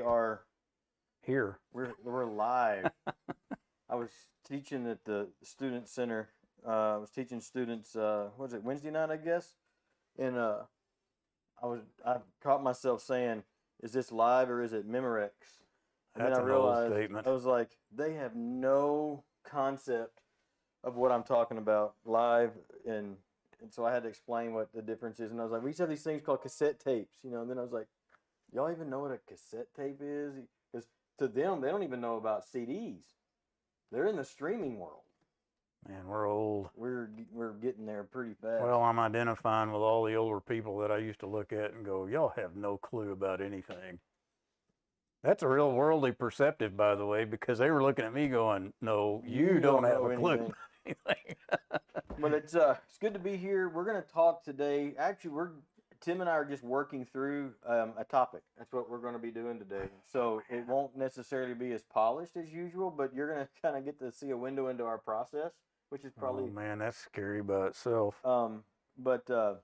[0.00, 0.40] We are
[1.20, 1.58] Here.
[1.74, 2.90] we're we're live.
[3.90, 4.08] I was
[4.48, 6.30] teaching at the student center.
[6.66, 7.94] Uh, I was teaching students.
[7.94, 9.10] Uh, what was it Wednesday night?
[9.10, 9.52] I guess.
[10.18, 10.60] And uh,
[11.62, 13.42] I was I caught myself saying,
[13.82, 15.32] "Is this live or is it Memorex?"
[16.14, 17.26] And That's then I realized statement.
[17.26, 20.22] I was like, they have no concept
[20.82, 22.52] of what I'm talking about live,
[22.86, 23.16] and
[23.60, 25.30] and so I had to explain what the difference is.
[25.30, 27.42] And I was like, we used to have these things called cassette tapes, you know.
[27.42, 27.88] And then I was like,
[28.52, 30.34] y'all even know what a cassette tape is?
[30.72, 30.86] Because
[31.18, 33.02] to them, they don't even know about CDs.
[33.92, 35.02] They're in the streaming world.
[35.88, 36.68] Man, we're old.
[36.76, 38.62] We're we're getting there pretty fast.
[38.62, 41.84] Well, I'm identifying with all the older people that I used to look at and
[41.84, 43.98] go, y'all have no clue about anything.
[45.22, 48.72] That's a real worldly perceptive, by the way, because they were looking at me going,
[48.80, 50.52] no, you, don't, have a clue.
[52.18, 53.68] but it's uh it's good to be here.
[53.68, 54.94] We're gonna talk today.
[54.98, 55.50] Actually, we're
[56.00, 58.42] Tim and I are just working through um, a topic.
[58.56, 59.88] That's what we're going to be doing today.
[60.10, 63.84] So it won't necessarily be as polished as usual, but you're going to kind of
[63.84, 65.52] get to see a window into our process,
[65.90, 68.14] which is probably oh, man, that's scary by itself.
[68.24, 68.64] um,
[68.98, 69.54] but uh,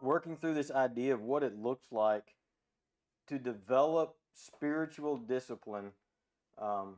[0.00, 2.34] working through this idea of what it looks like
[3.26, 5.92] to develop spiritual discipline
[6.60, 6.96] um,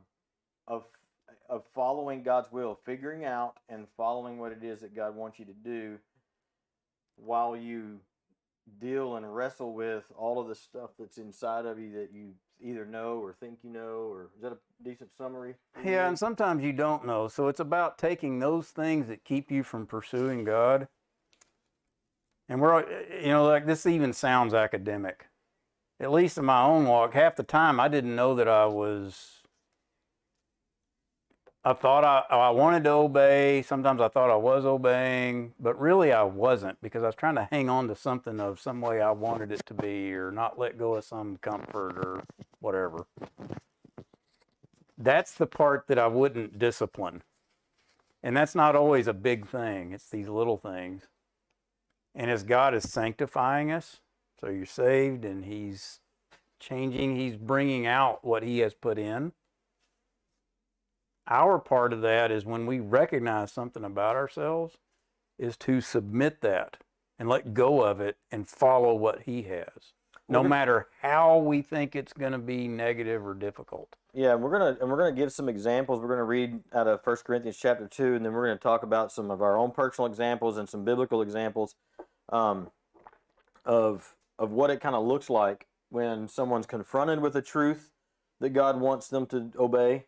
[0.67, 0.85] of
[1.47, 5.45] of following God's will, figuring out and following what it is that God wants you
[5.45, 5.97] to do,
[7.15, 7.99] while you
[8.79, 12.85] deal and wrestle with all of the stuff that's inside of you that you either
[12.85, 15.55] know or think you know, or is that a decent summary?
[15.83, 17.27] Yeah, and sometimes you don't know.
[17.27, 20.87] So it's about taking those things that keep you from pursuing God.
[22.47, 22.89] And we're, all-
[23.21, 25.27] you know, like this even sounds academic.
[25.99, 29.38] At least in my own walk, half the time I didn't know that I was.
[31.65, 33.61] I thought I, I wanted to obey.
[33.63, 37.49] Sometimes I thought I was obeying, but really I wasn't because I was trying to
[37.51, 40.77] hang on to something of some way I wanted it to be or not let
[40.77, 42.23] go of some comfort or
[42.61, 43.05] whatever
[44.99, 47.23] that's the part that I wouldn't discipline.
[48.21, 51.03] And that's not always a big thing, it's these little things.
[52.13, 54.01] And as God is sanctifying us,
[54.41, 56.01] so you're saved and He's
[56.59, 59.31] changing, He's bringing out what He has put in.
[61.29, 64.77] Our part of that is when we recognize something about ourselves,
[65.37, 66.77] is to submit that
[67.17, 69.93] and let go of it and follow what He has,
[70.27, 73.95] no gonna- matter how we think it's going to be negative or difficult.
[74.11, 75.99] Yeah, we're gonna and we're gonna give some examples.
[76.01, 79.11] We're gonna read out of First Corinthians chapter two, and then we're gonna talk about
[79.11, 81.75] some of our own personal examples and some biblical examples
[82.29, 82.71] um,
[83.65, 87.91] of of what it kind of looks like when someone's confronted with a truth
[88.39, 90.05] that God wants them to obey,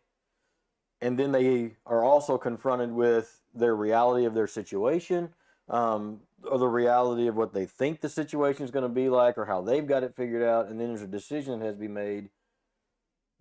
[1.02, 5.30] and then they are also confronted with their reality of their situation,
[5.70, 9.38] um, or the reality of what they think the situation is going to be like,
[9.38, 11.80] or how they've got it figured out, and then there's a decision that has to
[11.80, 12.30] be made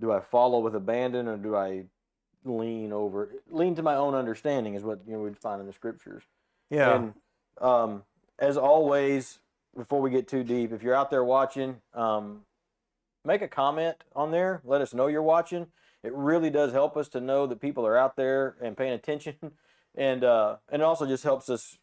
[0.01, 1.85] do I follow with abandon or do I
[2.43, 5.73] lean over lean to my own understanding is what you know we'd find in the
[5.73, 6.23] scriptures.
[6.71, 6.97] Yeah.
[6.97, 7.15] And
[7.61, 8.05] um,
[8.39, 9.41] as always,
[9.77, 12.41] before we get too deep, if you're out there watching, um,
[13.25, 14.63] make a comment on there.
[14.65, 15.67] Let us know you're watching.
[16.03, 19.37] It really does help us to know that people are out there and paying attention,
[19.95, 21.79] and uh, and it also just helps us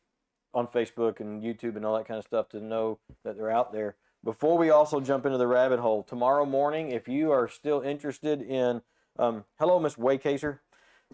[0.53, 3.71] on Facebook and YouTube and all that kind of stuff to know that they're out
[3.71, 3.95] there.
[4.23, 8.41] Before we also jump into the rabbit hole, tomorrow morning, if you are still interested
[8.41, 8.81] in,
[9.19, 10.59] um, hello, Miss Waycaser.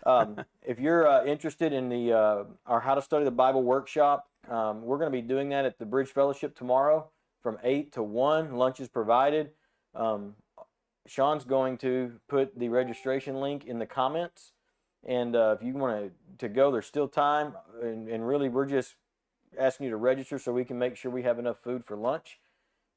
[0.06, 4.30] Um, if you're uh, interested in the uh, our How to Study the Bible workshop,
[4.50, 7.10] um, we're going to be doing that at the Bridge Fellowship tomorrow
[7.42, 8.56] from eight to one.
[8.56, 9.52] Lunch is provided.
[9.94, 10.36] Um,
[11.08, 14.54] Sean's going to put the registration link in the comments,
[15.06, 17.54] and uh, if you want to to go, there's still time.
[17.82, 18.96] And, and really, we're just
[19.58, 22.40] asking you to register so we can make sure we have enough food for lunch.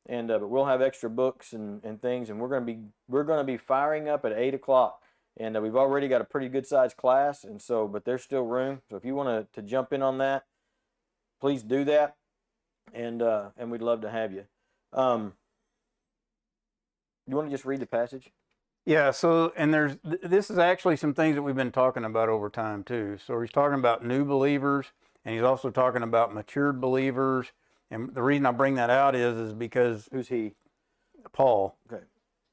[0.08, 2.79] And uh, but we'll have extra books and, and things and we're going to be
[3.08, 5.03] we're to be firing up at eight o'clock.
[5.37, 8.43] And uh, we've already got a pretty good sized class and so but there's still
[8.43, 8.82] room.
[8.88, 10.44] So if you want to to jump in on that
[11.41, 12.17] please do that.
[12.94, 14.44] And uh and we'd love to have you.
[14.93, 15.32] Um
[17.26, 18.31] you want to just read the passage
[18.84, 22.28] Yeah, so and there's th- this is actually some things that we've been talking about
[22.28, 23.19] over time too.
[23.25, 24.87] So he's talking about new believers
[25.25, 27.52] and he's also talking about matured believers.
[27.90, 30.55] And the reason I bring that out is is because who's he
[31.32, 32.05] Paul, okay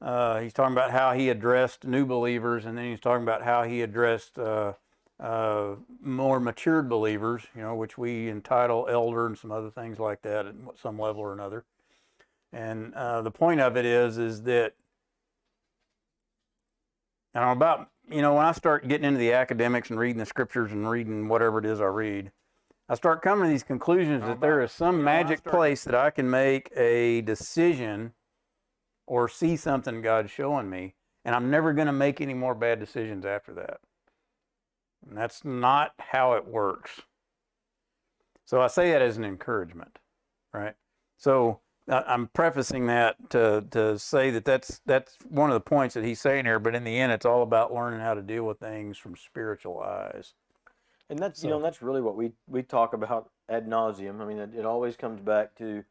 [0.02, 3.64] uh, he's talking about how he addressed new believers, and then he's talking about how
[3.64, 4.74] he addressed uh,
[5.19, 10.22] uh, more matured believers, you know, which we entitle elder and some other things like
[10.24, 11.64] that at some level or another.
[12.54, 14.76] And uh, the point of it is, is that,
[17.34, 20.26] and I'm about, you know, when I start getting into the academics and reading the
[20.26, 22.32] scriptures and reading whatever it is I read,
[22.88, 25.56] I start coming to these conclusions that there about- is some you know, magic start-
[25.56, 28.14] place that I can make a decision
[29.08, 30.94] or see something God's showing me,
[31.26, 33.80] and I'm never going to make any more bad decisions after that.
[35.08, 37.02] And that's not how it works.
[38.46, 39.98] So I say that as an encouragement,
[40.54, 40.76] right?
[41.18, 46.03] So I'm prefacing that to to say that that's that's one of the points that
[46.03, 46.59] he's saying here.
[46.59, 49.81] But in the end, it's all about learning how to deal with things from spiritual
[49.81, 50.33] eyes.
[51.09, 54.21] And that's you know that's really what we we talk about ad nauseum.
[54.21, 55.83] I mean, it, it always comes back to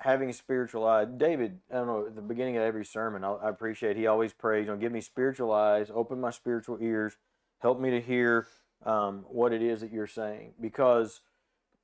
[0.00, 1.08] having a spiritual eyes.
[1.16, 4.32] David, I don't know, at the beginning of every sermon, I, I appreciate he always
[4.32, 7.16] prays, you know, give me spiritual eyes, open my spiritual ears,
[7.60, 8.46] help me to hear
[8.84, 11.20] um, what it is that you're saying, because,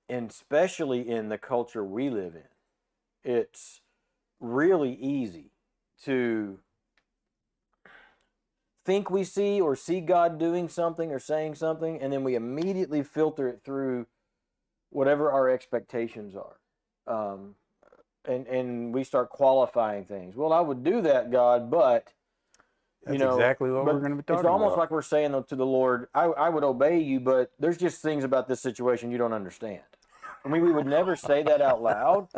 [0.08, 2.48] and especially in the culture we live in,
[3.26, 3.80] it's
[4.40, 5.50] really easy
[6.04, 6.60] to
[8.84, 13.02] think we see or see God doing something or saying something, and then we immediately
[13.02, 14.06] filter it through
[14.90, 16.56] whatever our expectations are.
[17.12, 17.56] Um,
[18.24, 20.36] and, and we start qualifying things.
[20.36, 22.12] Well, I would do that, God, but
[23.04, 24.78] That's you know, exactly what we're going to be talking it's almost about.
[24.78, 28.22] like we're saying to the Lord, I, I would obey you, but there's just things
[28.22, 29.82] about this situation you don't understand.
[30.44, 32.28] I mean, we would never say that out loud,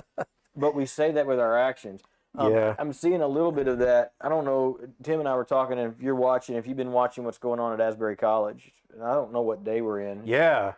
[0.59, 2.03] but we say that with our actions.
[2.37, 2.75] Um, Yeah.
[2.79, 4.13] I'm seeing a little bit of that.
[4.21, 4.79] I don't know.
[5.03, 7.59] Tim and I were talking, and if you're watching, if you've been watching what's going
[7.61, 8.73] on at Asbury College,
[9.03, 10.23] I don't know what day we're in.
[10.27, 10.73] yeah,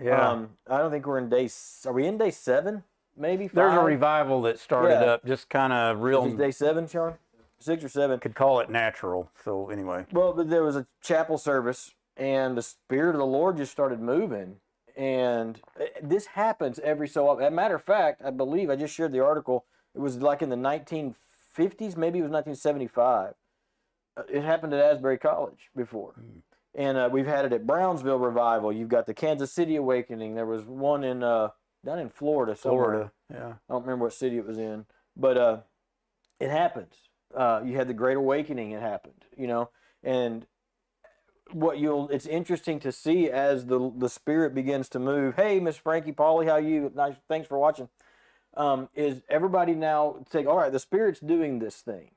[0.00, 0.28] yeah.
[0.30, 1.48] Um, I don't think we're in day.
[1.86, 2.84] Are we in day seven?
[3.16, 3.48] Maybe.
[3.48, 3.54] Five?
[3.54, 5.12] There's a revival that started Yeah.
[5.12, 6.24] up, just kind of real.
[6.24, 7.14] Is day seven, Sean?
[7.58, 8.18] Six or seven?
[8.20, 9.30] could call it natural.
[9.44, 13.56] So anyway, Well, but there was a chapel service, and the Spirit of the Lord
[13.58, 14.56] just started moving.
[14.96, 17.44] And uh, this happens every so often.
[17.44, 19.64] As a matter of fact, I believe I just shared the article.
[19.94, 23.34] It was like in the 1950s, maybe it was 1975.
[24.16, 26.14] Uh, It happened at Asbury College before.
[26.74, 28.72] And uh, we've had it at Brownsville Revival.
[28.72, 30.34] You've got the Kansas City Awakening.
[30.34, 31.48] There was one in uh,
[31.84, 32.84] down in Florida somewhere.
[32.84, 33.12] Florida.
[33.32, 33.54] Yeah.
[33.68, 35.58] I don't remember what city it was in, but uh,
[36.38, 36.94] it happens.
[37.34, 38.72] Uh, you had the Great Awakening.
[38.72, 39.70] It happened, you know,
[40.02, 40.46] and
[41.52, 42.08] what you'll.
[42.10, 45.36] It's interesting to see as the the Spirit begins to move.
[45.36, 46.92] Hey, Miss Frankie Polly, how you?
[46.94, 47.16] Nice.
[47.28, 47.88] Thanks for watching.
[48.56, 50.48] Um, is everybody now think?
[50.48, 52.10] All right, the Spirit's doing this thing,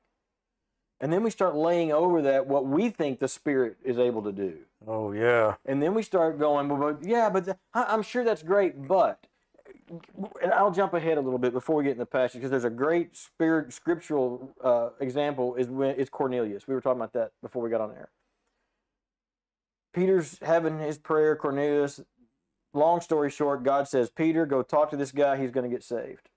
[1.00, 4.32] and then we start laying over that what we think the Spirit is able to
[4.32, 4.58] do.
[4.86, 5.54] Oh yeah.
[5.66, 8.86] And then we start going, well, but yeah, but the, I, I'm sure that's great,
[8.86, 9.26] but,
[10.42, 12.64] and I'll jump ahead a little bit before we get in the passage because there's
[12.64, 16.68] a great spirit scriptural uh, example is when it's Cornelius.
[16.68, 18.10] We were talking about that before we got on air.
[19.94, 21.36] Peter's having his prayer.
[21.36, 22.00] Cornelius.
[22.72, 25.36] Long story short, God says, Peter, go talk to this guy.
[25.36, 26.28] He's going to get saved.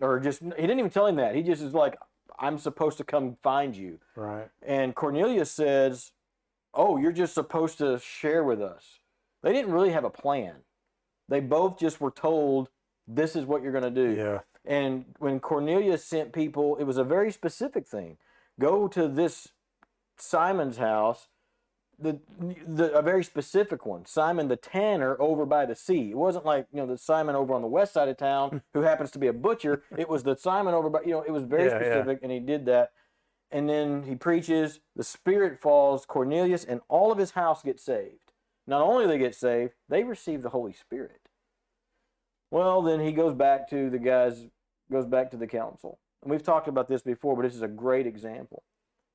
[0.00, 1.36] Or just he didn't even tell him that.
[1.36, 1.96] He just is like,
[2.38, 4.00] I'm supposed to come find you.
[4.14, 4.48] Right.
[4.62, 6.12] And Cornelius says,
[6.74, 8.98] Oh, you're just supposed to share with us.
[9.42, 10.56] They didn't really have a plan.
[11.28, 12.68] They both just were told,
[13.06, 14.14] This is what you're going to do.
[14.16, 14.40] Yeah.
[14.64, 18.18] And when Cornelius sent people, it was a very specific thing.
[18.58, 19.48] Go to this
[20.18, 21.28] Simon's house,
[21.98, 22.18] the,
[22.66, 26.10] the a very specific one, Simon the tanner over by the sea.
[26.10, 28.82] It wasn't like you know the Simon over on the west side of town who
[28.82, 29.82] happens to be a butcher.
[29.96, 31.78] It was the Simon over by you know it was very Yeah, yeah.
[31.78, 32.90] specific, and he did that.
[33.50, 34.80] And then he preaches.
[34.96, 36.04] The Spirit falls.
[36.04, 38.32] Cornelius and all of his house get saved.
[38.66, 41.20] Not only do they get saved, they receive the Holy Spirit.
[42.50, 44.46] Well, then he goes back to the guys,
[44.90, 46.00] goes back to the council.
[46.22, 48.64] And we've talked about this before, but this is a great example.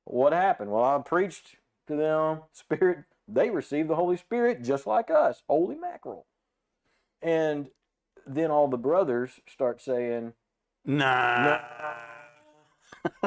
[0.04, 0.70] What happened?
[0.70, 1.56] Well, I preached
[1.88, 5.42] to them, Spirit, they received the Holy Spirit just like us.
[5.48, 6.26] Holy mackerel.
[7.20, 7.68] And
[8.26, 10.32] then all the brothers start saying,
[10.84, 11.60] Nah.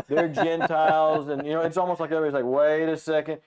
[0.07, 1.27] they're Gentiles.
[1.29, 3.39] And, you know, it's almost like everybody's like, wait a second.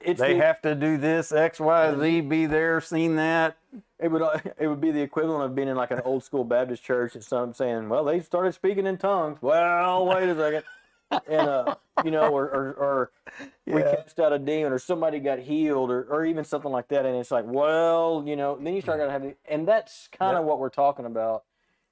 [0.00, 3.56] It's They the- have to do this, X, Y, Z, be there, seen that.
[3.98, 4.22] It would
[4.58, 7.24] it would be the equivalent of being in like an old school Baptist church and
[7.24, 10.62] some saying, "Well, they started speaking in tongues." Well, wait a second,
[11.10, 13.12] and uh, you know, or or, or
[13.66, 13.96] we Yeah.
[13.96, 17.16] cast out a demon, or somebody got healed, or or even something like that, and
[17.16, 20.58] it's like, well, you know, then you start to have, and that's kind of what
[20.58, 21.44] we're talking about,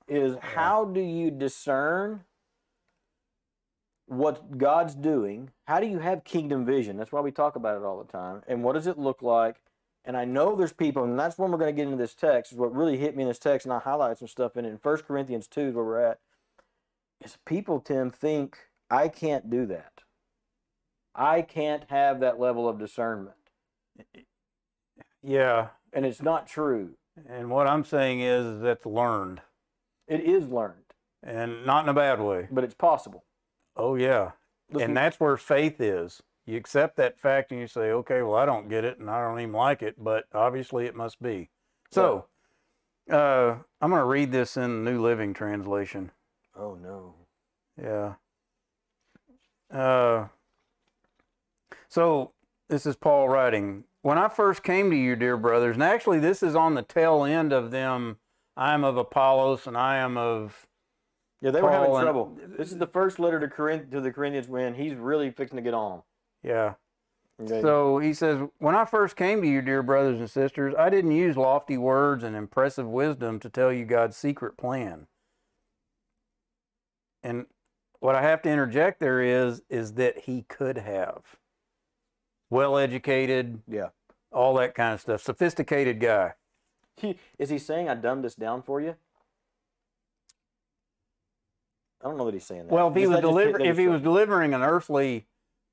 [0.09, 2.25] is how do you discern
[4.07, 5.50] what God's doing?
[5.66, 6.97] How do you have kingdom vision?
[6.97, 8.42] That's why we talk about it all the time.
[8.47, 9.62] And what does it look like?
[10.04, 12.52] And I know there's people, and that's when we're going to get into this text.
[12.52, 14.71] Is what really hit me in this text, and I highlight some stuff in it.
[14.71, 16.19] In 1 Corinthians 2 is where we're at.
[17.25, 18.59] Is people, Tim, think
[18.92, 20.02] I can't do that.
[21.14, 23.37] I can't have that level of discernment.
[25.22, 25.68] Yeah.
[25.92, 26.90] And it's not true.
[27.28, 29.40] And what I'm saying is, is that's learned
[30.08, 32.49] It is learned, and not in a bad way.
[32.50, 33.25] but it's possible.
[33.76, 34.32] Oh, yeah.
[34.70, 36.22] Listen- And that's where faith is.
[36.44, 39.20] You accept that fact and you say, okay, well, I don't get it and I
[39.26, 41.50] don't even like it, but obviously it must be.
[41.90, 42.26] So,
[43.11, 46.11] uh, I'm going to read this in the New Living Translation.
[46.56, 47.14] Oh, no.
[47.80, 48.14] Yeah.
[49.73, 50.26] Uh,
[51.88, 52.33] so
[52.69, 53.85] this is Paul writing.
[54.02, 57.25] When I first came to you, dear brothers, and actually this is on the tail
[57.25, 58.19] end of them.
[58.57, 60.67] I am of Apollos, and I am of
[61.41, 62.38] Yeah, they were having Paul and- trouble.
[62.59, 65.62] This is the first letter to Corinth to the Corinthians when he's really fixing to
[65.62, 66.02] get on.
[66.43, 66.75] yeah.
[67.41, 67.62] Okay?
[67.62, 71.12] So he says, When I first came to you, dear brothers and sisters, I didn't
[71.12, 75.07] use lofty words and impressive wisdom to tell you God's secret plan.
[77.23, 77.47] And
[78.02, 81.23] what I have to interject there is, is that he could have.
[82.50, 83.90] Well educated, yeah.
[84.32, 85.23] all that kind of stuff.
[85.23, 86.35] Sophisticated guy.
[86.97, 88.97] He, is he saying I dumbed this down for you?
[92.02, 92.73] I don't know that he's saying that.
[92.73, 95.26] Well, if he was deliver, if he was delivering an earthly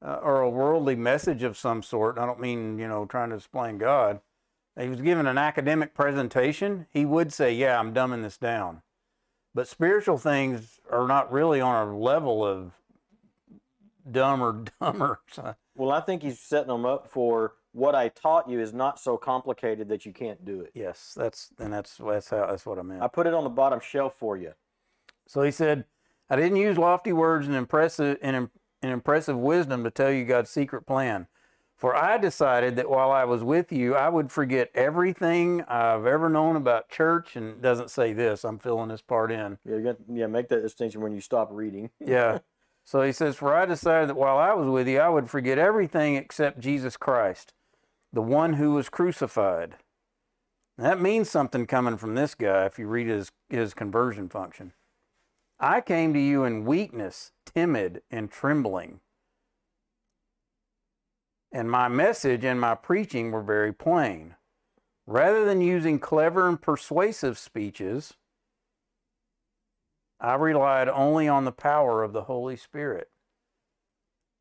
[0.06, 3.36] uh, or a worldly message of some sort, I don't mean you know trying to
[3.38, 4.22] explain God.
[4.80, 6.86] He was giving an academic presentation.
[6.92, 8.84] He would say, "Yeah, I'm dumbing this down,"
[9.54, 12.74] but spiritual things are not really on a level of
[14.10, 15.20] dumber, dumber.
[15.76, 19.18] Well, I think he's setting them up for what I taught you is not so
[19.18, 20.72] complicated that you can't do it.
[20.74, 23.02] yes, that's and that's that's how that's what I meant.
[23.02, 24.54] I put it on the bottom shelf for you.
[25.28, 25.86] So he said,
[26.30, 28.50] I didn't use lofty words and impressive and,
[28.82, 31.28] and impressive wisdom to tell you God's secret plan.
[31.80, 36.28] For I decided that while I was with you, I would forget everything I've ever
[36.28, 37.38] known about church.
[37.38, 38.44] And it doesn't say this.
[38.44, 39.58] I'm filling this part in.
[39.64, 41.90] Yeah, you got, yeah, make that distinction when you stop reading.
[42.06, 42.40] Yeah.
[42.84, 45.58] so he says, For I decided that while I was with you, I would forget
[45.58, 47.54] everything except Jesus Christ,
[48.12, 49.76] the one who was crucified.
[50.78, 54.74] That means something coming from this guy if you read his, his conversion function.
[55.62, 59.00] I came to you in weakness, timid, and trembling.
[61.52, 64.36] And my message and my preaching were very plain.
[65.08, 68.14] Rather than using clever and persuasive speeches,
[70.20, 73.10] I relied only on the power of the Holy Spirit.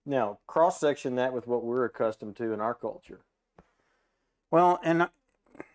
[0.04, 3.20] Now, cross section that with what we're accustomed to in our culture.
[4.50, 5.08] Well, and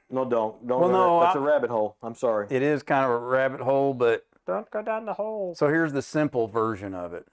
[0.09, 0.67] No, don't.
[0.67, 0.81] Don't.
[0.81, 1.25] Well, no, there.
[1.27, 1.95] That's I- a rabbit hole.
[2.03, 2.47] I'm sorry.
[2.51, 5.55] it is kind of a rabbit hole, but Don't go down the hole.
[5.55, 7.27] so here's the simple version of it.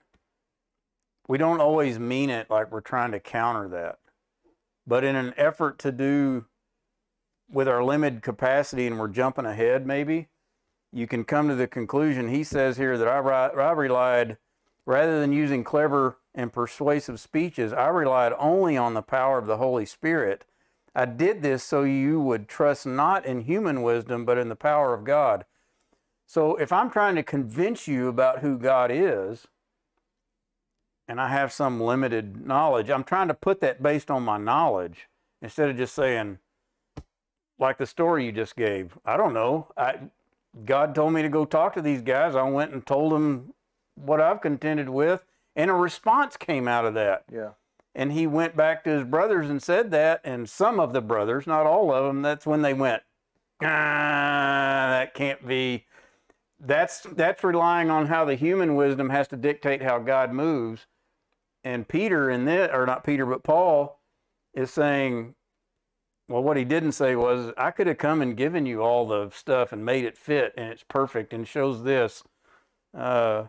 [1.31, 4.01] We don't always mean it like we're trying to counter that.
[4.85, 6.47] But in an effort to do
[7.49, 10.27] with our limited capacity and we're jumping ahead, maybe,
[10.93, 14.39] you can come to the conclusion he says here that I, I relied,
[14.85, 19.59] rather than using clever and persuasive speeches, I relied only on the power of the
[19.59, 20.45] Holy Spirit.
[20.97, 24.95] I did this so you would trust not in human wisdom, but in the power
[24.95, 25.45] of God.
[26.27, 29.47] So if I'm trying to convince you about who God is,
[31.11, 35.09] and I have some limited knowledge, I'm trying to put that based on my knowledge
[35.43, 36.39] instead of just saying,
[37.59, 38.97] like the story you just gave.
[39.05, 39.67] I don't know.
[39.77, 39.99] I,
[40.65, 42.37] God told me to go talk to these guys.
[42.37, 43.55] I went and told them
[43.97, 45.25] what I've contended with,
[45.57, 47.25] and a response came out of that.
[47.31, 47.51] Yeah.
[47.93, 51.45] And he went back to his brothers and said that, and some of the brothers,
[51.45, 53.03] not all of them, that's when they went,
[53.61, 55.87] ah, that can't be.
[56.61, 60.87] That's that's relying on how the human wisdom has to dictate how God moves.
[61.65, 64.01] And Peter in this, or not Peter, but Paul
[64.55, 65.35] is saying,
[66.29, 69.31] well, what he didn't say was, I could have come and given you all the
[69.31, 72.23] stuff and made it fit, and it's perfect and shows this.
[72.97, 73.45] Uh,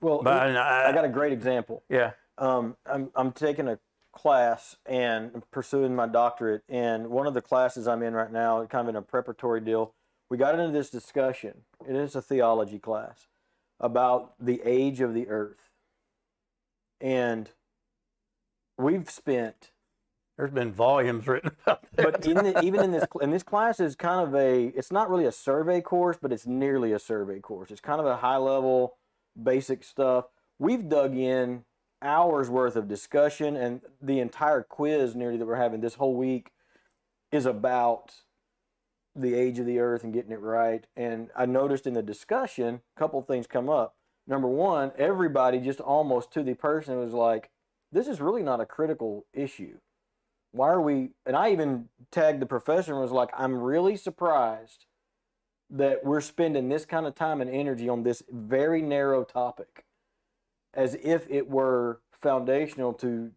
[0.00, 1.82] Well, but I, I got a great example.
[1.88, 3.78] yeah, um, I'm, I'm taking a
[4.12, 6.62] class and pursuing my doctorate.
[6.68, 9.94] And one of the classes I'm in right now, kind of in a preparatory deal,
[10.28, 11.62] we got into this discussion.
[11.86, 13.28] and It is a theology class
[13.80, 15.67] about the age of the earth.
[17.00, 17.50] And
[18.76, 19.70] we've spent,
[20.36, 22.12] there's been volumes written about that.
[22.12, 25.10] but in the, even in this, and this class is kind of a, it's not
[25.10, 27.70] really a survey course, but it's nearly a survey course.
[27.70, 28.96] It's kind of a high level,
[29.40, 30.26] basic stuff.
[30.58, 31.64] We've dug in
[32.02, 36.52] hours worth of discussion and the entire quiz nearly that we're having this whole week
[37.32, 38.14] is about
[39.16, 42.80] the age of the earth and getting it right and i noticed in the discussion
[42.96, 43.96] a couple things come up
[44.28, 47.50] number one everybody just almost to the person was like
[47.90, 49.76] this is really not a critical issue
[50.52, 54.84] why are we and i even tagged the professor and was like i'm really surprised
[55.70, 59.84] that we're spending this kind of time and energy on this very narrow topic
[60.74, 63.32] as if it were foundational to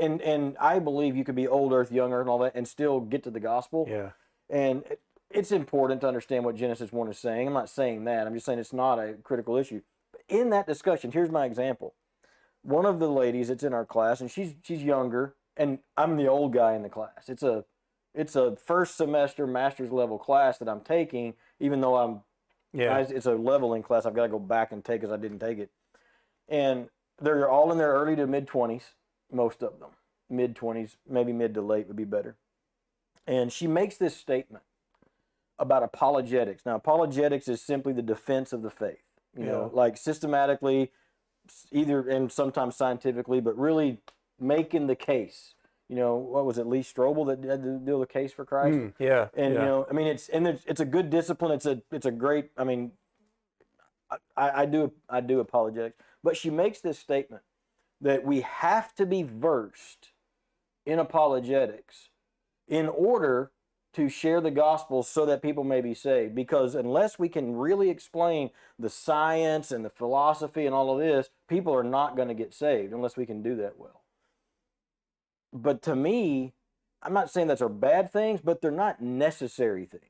[0.00, 2.66] and and I believe you could be old earth, young earth, and all that, and
[2.66, 3.86] still get to the gospel.
[3.88, 4.10] yeah,
[4.50, 4.84] And
[5.30, 7.48] it's important to understand what Genesis one is saying.
[7.48, 8.26] I'm not saying that.
[8.26, 9.82] I'm just saying it's not a critical issue.
[10.28, 11.94] In that discussion, here's my example.
[12.62, 16.26] One of the ladies that's in our class, and she's she's younger, and I'm the
[16.26, 17.28] old guy in the class.
[17.28, 17.64] It's a
[18.14, 22.22] it's a first semester master's level class that I'm taking, even though I'm
[22.72, 25.38] yeah, it's a leveling class I've got to go back and take because I didn't
[25.38, 25.70] take it.
[26.48, 26.88] And
[27.20, 28.82] they're all in their early to mid 20s,
[29.32, 29.90] most of them.
[30.28, 32.36] Mid 20s, maybe mid to late would be better.
[33.26, 34.64] And she makes this statement
[35.58, 36.66] about apologetics.
[36.66, 39.02] Now, apologetics is simply the defense of the faith,
[39.36, 40.92] you know, like systematically,
[41.72, 43.98] either and sometimes scientifically, but really
[44.38, 45.54] making the case.
[45.88, 48.76] You know, what was it, Lee Strobel that had to do the case for Christ?
[48.76, 49.28] Mm, yeah.
[49.34, 49.60] and yeah.
[49.60, 52.10] you know i mean it's and it's, it's a good discipline it's a it's a
[52.10, 52.90] great i mean
[54.36, 57.42] I, I do i do apologetics but she makes this statement
[58.00, 60.10] that we have to be versed
[60.84, 62.08] in apologetics
[62.68, 63.52] in order
[63.96, 67.90] to share the gospel so that people may be saved because unless we can really
[67.90, 72.34] explain the science and the philosophy and all of this people are not going to
[72.34, 74.02] get saved unless we can do that well
[75.52, 76.54] but to me
[77.02, 80.04] I'm not saying that's are bad things, but they're not necessary things.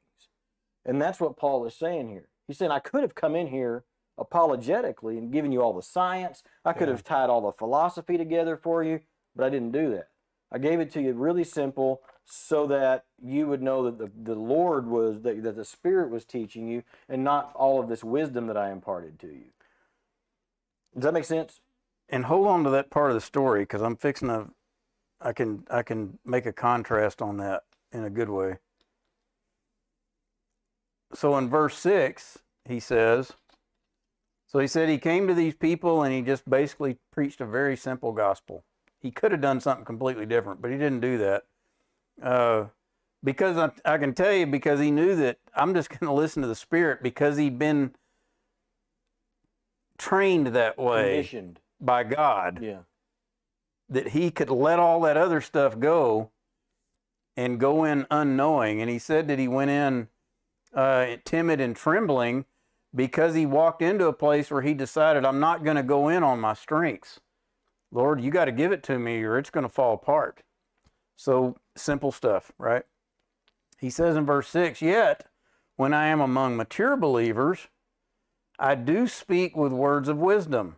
[0.84, 2.28] And that's what Paul is saying here.
[2.46, 3.84] He's saying, I could have come in here
[4.18, 6.42] apologetically and given you all the science.
[6.64, 6.94] I could Yeah.
[6.94, 9.00] have tied all the philosophy together for you,
[9.34, 10.08] but I didn't do that.
[10.50, 14.38] I gave it to you really simple so that you would know that the, the
[14.38, 18.48] Lord was, that, that the Spirit was teaching you and not all of this wisdom
[18.48, 19.46] that I imparted to you.
[20.94, 21.60] Does that make sense?
[22.08, 24.48] and hold on to that part of the story because I'm fixing to.
[25.20, 28.58] I can I can make a contrast on that in a good way.
[31.14, 33.32] So in verse six, he says.
[34.48, 37.76] So he said he came to these people and he just basically preached a very
[37.76, 38.64] simple gospel.
[39.00, 41.44] He could have done something completely different, but he didn't do that.
[42.22, 42.66] Uh,
[43.22, 46.42] because I, I can tell you, because he knew that I'm just going to listen
[46.42, 47.94] to the Spirit because he'd been
[49.98, 51.28] trained that way
[51.80, 52.80] by God Yeah.
[53.88, 56.30] that he could let all that other stuff go
[57.36, 58.80] and go in unknowing.
[58.80, 60.08] And he said that he went in
[60.74, 62.44] uh, timid and trembling
[62.94, 66.22] because he walked into a place where he decided, I'm not going to go in
[66.22, 67.20] on my strengths.
[67.90, 70.42] Lord, you got to give it to me or it's going to fall apart.
[71.16, 72.84] So simple stuff, right?
[73.78, 75.26] He says in verse 6 Yet,
[75.76, 77.68] when I am among mature believers,
[78.58, 80.76] I do speak with words of wisdom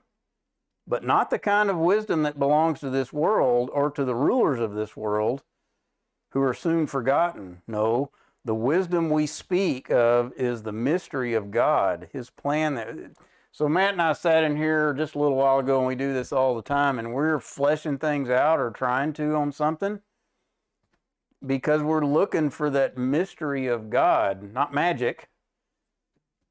[0.89, 4.59] but not the kind of wisdom that belongs to this world or to the rulers
[4.59, 5.43] of this world
[6.31, 7.61] who are soon forgotten.
[7.69, 8.11] No,
[8.45, 12.89] the wisdom we speak of is the mystery of God, his plan that
[13.53, 16.13] so Matt and I sat in here just a little while ago and we do
[16.13, 20.01] this all the time and we're fleshing things out or trying to on something
[21.45, 25.29] because we're looking for that mystery of God, not magic.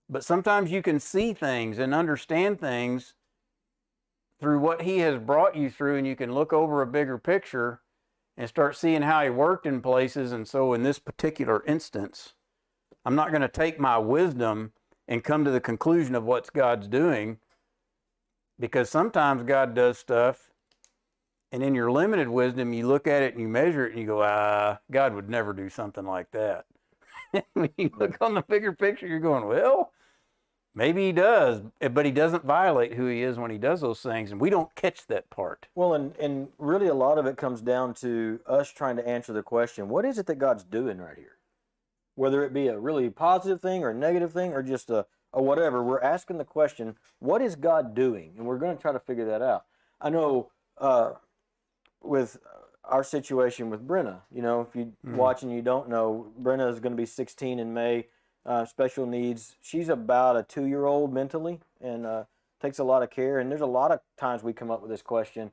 [0.09, 3.13] But sometimes you can see things and understand things
[4.39, 7.81] through what he has brought you through, and you can look over a bigger picture
[8.37, 10.31] and start seeing how he worked in places.
[10.31, 12.33] And so, in this particular instance,
[13.03, 14.73] I'm not going to take my wisdom
[15.07, 17.39] and come to the conclusion of what God's doing
[18.59, 20.51] because sometimes God does stuff,
[21.51, 24.07] and in your limited wisdom, you look at it and you measure it and you
[24.07, 26.65] go, ah, God would never do something like that.
[27.53, 29.91] when you look on the bigger picture, you're going, well,
[30.77, 33.99] Maybe he does, eh, but he doesn't violate who he is when he does those
[33.99, 35.67] things, and we don't catch that part.
[35.73, 39.33] Well, and, and really a lot of it comes down to us trying to answer
[39.33, 41.39] the question, what is it that God's doing right here?
[42.13, 45.41] Whether it be a really positive thing or a negative thing or just a, a
[45.41, 48.33] whatever, we're asking the question, what is God doing?
[48.37, 49.65] And we're going to try to figure that out.
[49.99, 51.13] I know uh,
[52.01, 52.37] with
[52.83, 55.15] our situation with Brenna, you know, if you Mhm.
[55.17, 58.07] watch and you don't know, Brenna is going to be 16 in May,
[58.45, 59.57] uh, special needs.
[59.61, 62.25] She's about a two-year-old mentally and uh,
[62.61, 63.39] takes a lot of care.
[63.39, 65.51] And there's a lot of times we come up with this question,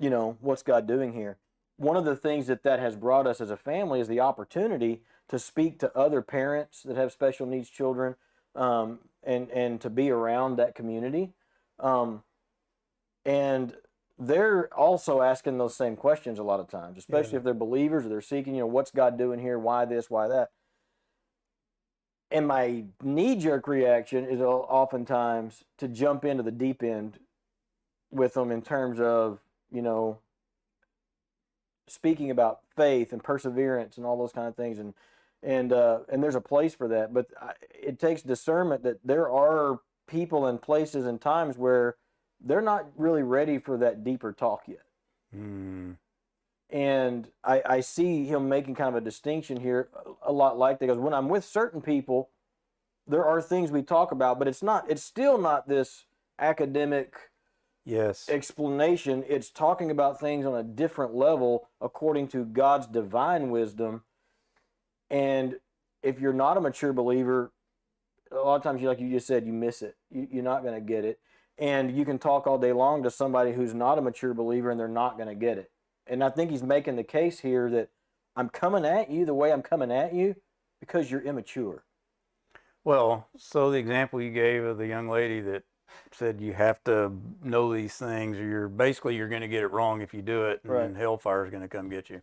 [0.00, 1.38] you know, what's God doing here?
[1.76, 5.02] One of the things that that has brought us as a family is the opportunity
[5.28, 8.16] to speak to other parents that have special needs children
[8.56, 11.34] um, and, and to be around that community.
[11.78, 12.24] Um,
[13.24, 13.76] and
[14.18, 17.38] they're also asking those same questions a lot of times, especially Yeah.
[17.38, 19.58] if they're believers or they're seeking, you know, what's God doing here?
[19.58, 20.10] Why this?
[20.10, 20.50] Why that?
[22.30, 27.20] And my knee jerk reaction is oftentimes to jump into the deep end
[28.10, 30.18] with them in terms of, you know,
[31.86, 34.78] speaking about faith and perseverance and all those kind of things.
[34.78, 34.92] And,
[35.42, 37.14] and, uh, and there's a place for that.
[37.14, 41.96] But I, it takes discernment that there are people and places and times where
[42.44, 44.82] they're not really ready for that deeper talk yet
[45.36, 45.96] Mm,
[46.70, 49.88] and I, I see him making kind of a distinction here
[50.22, 52.30] a, lot like that because when I'm with certain people,
[53.06, 56.04] there are things we talk about, but it's not it's still not this
[56.38, 57.14] academic
[57.84, 58.28] yes.
[58.28, 59.24] explanation.
[59.28, 64.02] It's talking about things on a different level according to God's divine wisdom.
[65.10, 65.56] And
[66.02, 67.50] if you're not a mature believer,
[68.30, 69.96] a lot of times you like you just said, you miss it.
[70.10, 71.18] You, you're not going to get it.
[71.58, 74.78] And you can talk all day long to somebody who's not a mature believer and
[74.78, 75.70] they're not going to get it.
[76.06, 77.90] And I think he's making the case here that
[78.36, 80.36] I'm coming at you the way I'm coming at you
[80.80, 81.84] because you're immature.
[82.84, 85.64] Well, so the example you gave of the young lady that
[86.12, 89.72] said you have to know these things, or you're basically you're going to get it
[89.72, 90.96] wrong if you do it, and Right.
[90.96, 92.22] hellfire is going to come get you.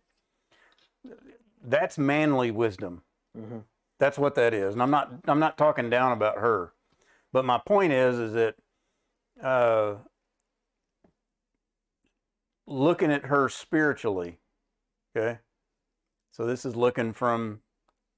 [1.62, 3.02] That's manly wisdom.
[3.36, 3.64] Mhm.
[3.98, 6.72] That's what that is, and I'm not I'm not talking down about her,
[7.32, 8.56] but my point is is that
[9.42, 9.96] uh,
[12.66, 14.38] looking at her spiritually,
[15.16, 15.38] okay.
[16.32, 17.60] So this is looking from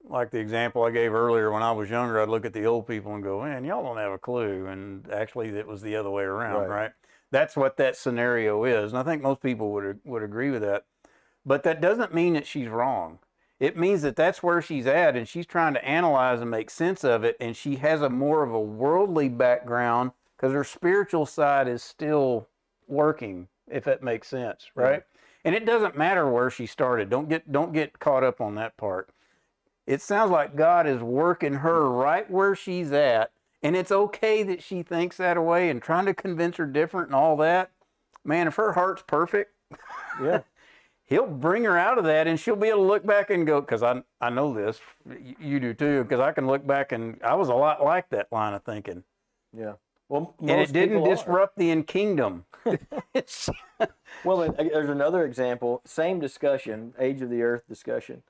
[0.03, 2.87] like the example I gave earlier, when I was younger, I'd look at the old
[2.87, 4.67] people and go, man, y'all don't have a clue.
[4.67, 6.69] And actually, it was the other way around, Right.
[6.69, 6.91] right?
[7.31, 8.91] That's what that scenario is.
[8.91, 10.85] And I think most people would, would agree with that.
[11.45, 13.19] But that doesn't mean that she's wrong.
[13.59, 17.03] It means that that's where she's at and she's trying to analyze and make sense
[17.03, 17.35] of it.
[17.39, 22.47] And she has a more of a worldly background because her spiritual side is still
[22.87, 24.91] working, if that makes sense, right?
[24.91, 25.03] Right.
[25.45, 27.09] And it doesn't matter where she started.
[27.09, 29.09] Don't get don't get caught up on that part
[29.89, 33.31] it sounds like God is working her right where she's at.
[33.63, 37.15] And it's okay that she thinks that way and trying to convince her different and
[37.15, 37.71] all that.
[38.23, 39.51] Man, if her heart's perfect,
[40.21, 40.41] Yeah.
[41.05, 43.61] he'll bring her out of that and she'll be able to look back and go,
[43.61, 44.79] because I, I know this,
[45.39, 48.31] you do too, because I can look back and I was a lot like that
[48.31, 49.03] line of thinking.
[49.57, 49.73] Yeah.
[50.09, 51.15] Well, and it didn't people are.
[51.15, 52.45] disrupt the in kingdom.
[54.25, 55.81] Well, there's another example.
[55.85, 58.23] Same discussion, age of the earth discussion.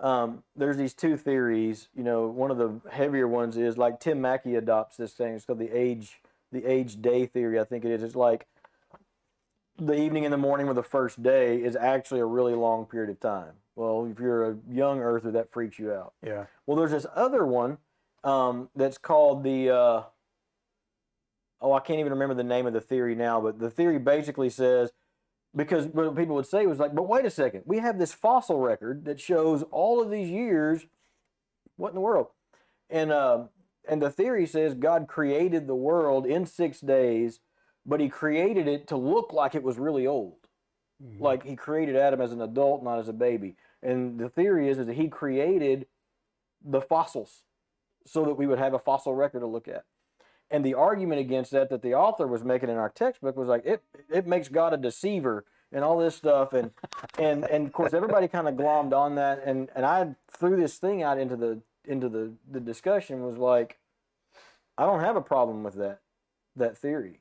[0.00, 1.88] Um, there's these two theories.
[1.94, 5.34] You know, one of the heavier ones is like Tim Mackie adopts this thing.
[5.34, 6.20] It's called the age,
[6.50, 7.60] the age day theory.
[7.60, 8.02] I think it is.
[8.02, 8.46] It's like
[9.78, 13.10] the evening and the morning with the first day is actually a really long period
[13.10, 13.52] of time.
[13.76, 16.14] Well, if you're a young earther, that freaks you out.
[16.24, 16.46] yeah.
[16.66, 17.78] Well, there's this other one
[18.24, 19.70] um, that's called the.
[19.70, 20.02] Uh,
[21.60, 24.50] oh, I can't even remember the name of the theory now, but the theory basically
[24.50, 24.92] says
[25.54, 28.60] because what people would say was like, but wait a second, we have this fossil
[28.60, 30.86] record that shows all of these years.
[31.76, 32.28] What in the world?
[32.90, 33.48] And um,
[33.88, 37.40] and the theory says God created the world in six days,
[37.84, 40.46] but He created it to look like it was really old
[41.18, 43.56] like he created Adam as an adult, not as a baby.
[43.82, 45.86] And the theory is, is that he created
[46.64, 47.42] the fossils
[48.06, 49.84] so that we would have a fossil record to look at.
[50.50, 53.64] And the argument against that that the author was making in our textbook was like
[53.64, 56.70] it it makes God a deceiver and all this stuff and
[57.18, 60.78] and and of course everybody kind of glommed on that and and I threw this
[60.78, 63.78] thing out into the into the the discussion was like
[64.78, 66.00] I don't have a problem with that
[66.56, 67.20] that theory.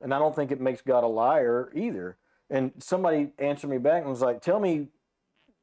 [0.00, 2.16] And I don't think it makes God a liar either.
[2.50, 4.88] And somebody answered me back and was like, "Tell me,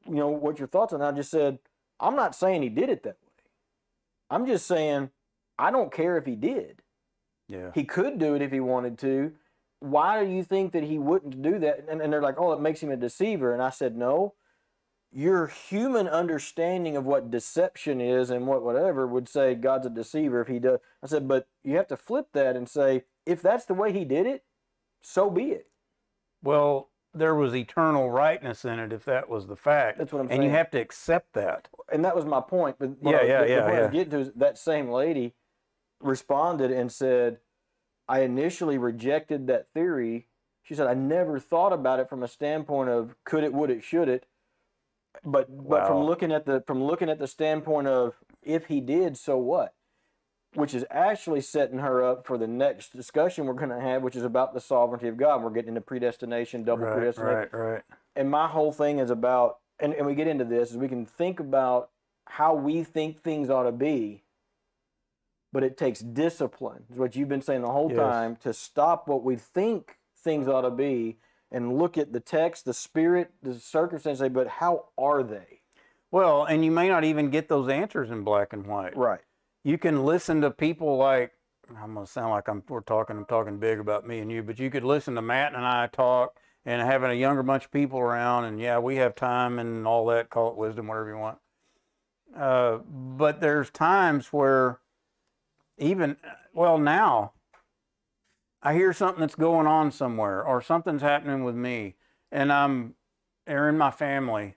[0.05, 1.59] you know, what your thoughts." on that." I just said,
[1.99, 3.43] "I'm not saying he did it that way.
[4.29, 5.11] I'm just saying
[5.59, 6.81] I don't care if he did.
[7.47, 7.71] Yeah.
[7.75, 9.33] He could do it if he wanted to.
[9.81, 12.61] Why do you think that he wouldn't do that?" And, and they're like, "Oh, it
[12.61, 14.33] makes him a deceiver." And I said, "No."
[15.11, 20.39] Your human understanding of what deception is and what whatever would say God's a deceiver
[20.41, 20.77] if he does.
[21.01, 24.05] I said, but you have to flip that and say, if that's the way he
[24.05, 24.43] did it,
[25.01, 25.65] so be it.
[26.43, 29.97] Well, there was eternal rightness in it if that was the fact.
[29.97, 30.41] That's what I'm saying.
[30.41, 31.69] and you have to accept that.
[31.91, 32.75] and that was my point.
[32.77, 35.33] But Yeah, I- yeah, the, the yeah, I was getting to is that same lady
[36.01, 37.39] responded and said,
[38.07, 40.27] "I initially rejected that theory."
[40.63, 43.83] She said, "I never thought about it from a standpoint of could it, would it,
[43.83, 44.25] should it."
[45.23, 49.17] But but from looking at the from looking at the standpoint of if he did,
[49.17, 49.73] so what?
[50.53, 54.15] Which is actually setting her up for the next discussion we're going to have, which
[54.15, 55.43] is about the sovereignty of God.
[55.43, 57.83] We're getting into predestination, double right, predestination right, right.
[58.15, 61.05] and my whole thing is about and, and we get into this is we can
[61.05, 61.89] think about
[62.25, 64.23] how we think things ought to be
[65.51, 67.97] but it takes discipline is what you've been saying the whole Yes.
[67.97, 71.17] time to stop what we think things ought to be
[71.51, 75.61] and look at the text the spirit the circumstance say but how are they
[76.11, 78.95] Well, and you may not even get those answers in black and white.
[78.95, 79.21] right
[79.63, 81.31] You can listen to people like
[81.79, 84.59] I'm gonna sound like I'm we're talking I'm talking big about me and you, but
[84.59, 87.99] you could listen to Matt and I talk and having a younger bunch of people
[87.99, 91.37] around and yeah, we have time and all that, call it wisdom, whatever you want.
[92.35, 94.79] Uh, but there's times where
[95.79, 96.17] even
[96.53, 97.33] well now
[98.61, 101.95] I hear something that's going on somewhere or something's happening with me
[102.31, 102.95] and I'm
[103.47, 104.55] or in my family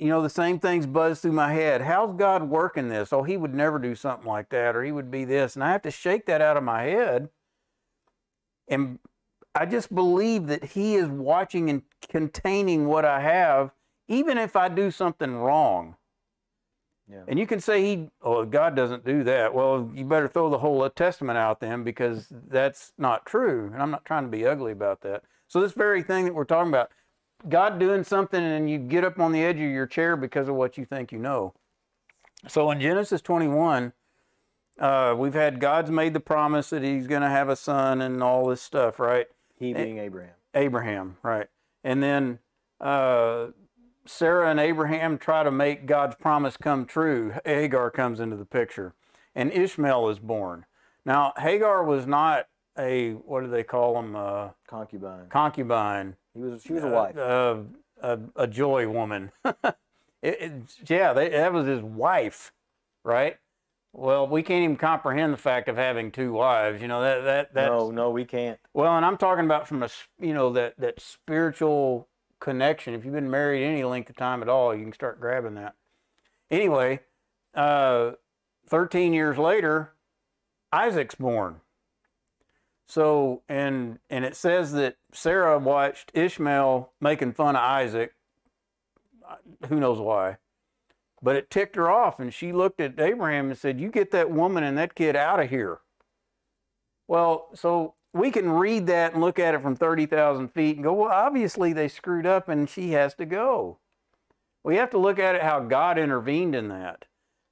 [0.00, 1.82] you know, the same things buzz through my head.
[1.82, 3.12] How's God working this?
[3.12, 5.54] Oh, he would never do something like that, or he would be this.
[5.54, 7.28] And I have to shake that out of my head.
[8.66, 8.98] And
[9.54, 13.72] I just believe that he is watching and containing what I have,
[14.08, 15.96] even if I do something wrong.
[17.10, 17.22] Yeah.
[17.26, 19.52] And you can say he, oh, God doesn't do that.
[19.52, 23.70] Well, you better throw the whole Old Testament out then because that's not true.
[23.72, 25.24] And I'm not trying to be ugly about that.
[25.48, 26.90] So this very thing that we're talking about,
[27.48, 30.54] God doing something and you get up on the edge of your chair because of
[30.54, 31.54] what you think you know.
[32.46, 33.92] So in Genesis 21,
[34.78, 38.22] uh, we've had God's made the promise that he's going to have a son and
[38.22, 39.26] all this stuff, right?
[39.58, 40.34] He being Abraham.
[40.54, 41.48] Abraham, right.
[41.84, 42.38] And then
[42.80, 43.48] uh,
[44.10, 47.32] Sarah and Abraham try to make God's promise come true.
[47.44, 48.92] Hagar comes into the picture,
[49.34, 50.66] and Ishmael is born.
[51.04, 55.28] Now, Hagar was not a, what do they call them, uh, Concubine.
[55.28, 56.62] concubine, He was.
[56.62, 57.16] She was a wife.
[57.16, 57.58] uh,
[58.02, 59.30] a, a joy woman.
[59.44, 59.74] it,
[60.22, 60.52] it,
[60.86, 62.52] yeah, they, that was his wife,
[63.04, 63.38] right?
[63.92, 66.80] Well, we can't even comprehend the fact of having two wives.
[66.80, 68.58] You know that that that's no, no, we can't.
[68.72, 69.88] well, and I'm talking about from a
[70.20, 72.06] you know that that spiritual
[72.40, 72.94] connection.
[72.94, 75.74] If you've been married any length of time at all, you can start grabbing that.
[76.50, 77.00] Anyway,
[77.54, 78.12] uh,
[78.68, 79.92] 13 years later,
[80.72, 81.60] Isaac's born.
[82.86, 88.14] So and and it says that Sarah watched Ishmael making fun of Isaac.
[89.28, 90.38] Uh, Who knows why?
[91.22, 94.32] But it ticked her off, and she looked at Abraham and said, "You get that
[94.32, 95.78] woman and that kid out of here."
[97.06, 100.92] Well, so we can read that and look at it from 30,000 feet and go,
[100.92, 103.78] well, obviously they screwed up and she has to go.
[104.64, 107.04] We have to look at it how God intervened in that.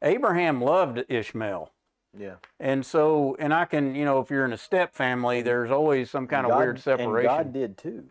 [0.03, 1.73] Abraham loved Ishmael.
[2.19, 2.37] Yeah.
[2.59, 6.11] And so, and I can, you know, if you're in a step family, there's always
[6.11, 7.31] some kind of weird separation.
[7.31, 8.05] And God did too.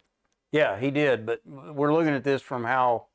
[0.52, 1.26] Yeah, he did.
[1.26, 3.08] But we're looking at this from how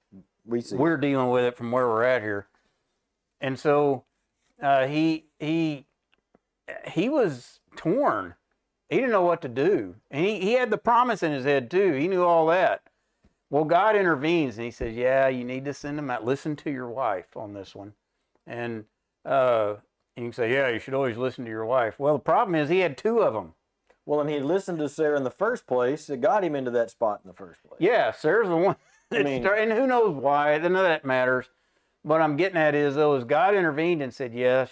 [0.45, 0.77] We see.
[0.77, 2.47] we're dealing with it from where we're at here.
[3.41, 4.05] And so
[4.63, 5.87] uh, he he
[6.87, 8.35] he was torn.
[8.93, 9.97] He didn't know what to do.
[10.11, 11.93] And he, he had the promise in his head too.
[11.95, 12.83] He knew all that.
[13.51, 16.25] Well, God intervenes and he says, Yeah, you need to send them out.
[16.25, 17.95] Listen to your wife on this one.
[18.47, 18.85] And
[19.25, 19.75] uh,
[20.17, 21.99] and you can say, Yeah, you should always listen to your wife.
[21.99, 23.55] Well, the problem is he had two of them.
[24.07, 26.09] well, and he listened to Sarah in the first place.
[26.11, 27.79] It got him into that spot in the first place.
[27.81, 28.77] Yeah, Sarah's the one.
[29.13, 30.57] I mean- start- and who knows why?
[30.59, 31.47] None of that matters.
[32.03, 34.71] What I'm getting at is, though, is God intervened and said, "Yes,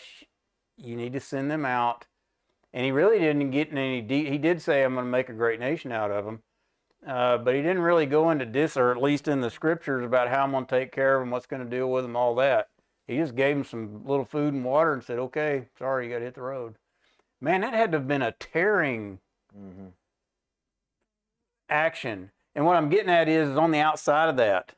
[0.77, 2.07] you need to send them out."
[2.73, 4.01] And He really didn't get in any.
[4.01, 4.29] deep.
[4.29, 6.43] he did say, "I'm going to make a great nation out of them,"
[7.07, 10.29] uh, but He didn't really go into this, or at least in the scriptures, about
[10.29, 12.35] how I'm going to take care of them, what's going to deal with them, all
[12.37, 12.69] that.
[13.07, 16.19] He just gave them some little food and water and said, "Okay, sorry, you got
[16.21, 16.77] to hit the road."
[17.41, 19.19] Man, that had to have been a tearing
[19.53, 19.89] hmm
[21.69, 22.31] action.
[22.55, 24.75] And what I'm getting at is, is on the outside of that,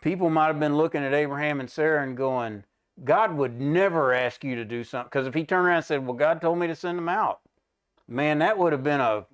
[0.00, 2.64] people might have been looking at Abraham and Sarah and going,
[3.02, 5.08] God would never ask you to do something.
[5.10, 7.40] Because if he turned around and said, Well, God told me to send them out,
[8.06, 9.26] man, that would have been a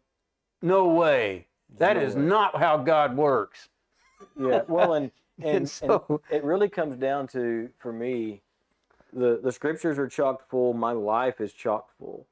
[0.62, 1.46] no way.
[1.78, 2.22] That no is way.
[2.22, 3.68] not how God works.
[4.38, 4.62] Yeah.
[4.68, 5.10] Well, and
[5.42, 8.42] And and, and so- it really comes down to for me,
[9.12, 10.74] the the scriptures are chock full.
[10.74, 12.26] My life is chock full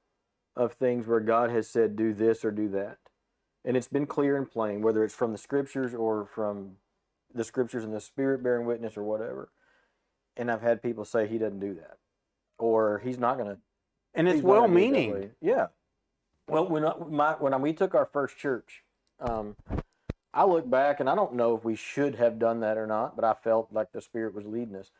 [0.56, 2.98] of things where God has said, "Do this or do that,"
[3.64, 6.76] and it's been clear and plain, whether it's from the scriptures or from
[7.34, 9.48] the scriptures and the Spirit bearing witness or whatever.
[10.38, 11.98] And I've had people say He doesn't do that,
[12.58, 13.58] or He's not going to
[14.14, 15.30] And it's gonna well do it that meaning.
[15.40, 15.66] Yeah.
[16.48, 18.82] Well, when I, my when we took our first church,
[19.20, 19.56] um,
[20.32, 23.16] I look back and I don't know if we should have done that or not,
[23.16, 24.90] but I felt like the Spirit was leading us.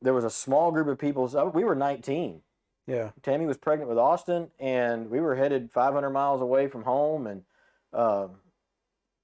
[0.00, 1.26] There was a small group of people.
[1.52, 2.40] We were 19.
[2.86, 3.10] Yeah.
[3.22, 7.42] Tammy was pregnant with Austin, and we were headed 500 miles away from home, and
[7.92, 8.36] um,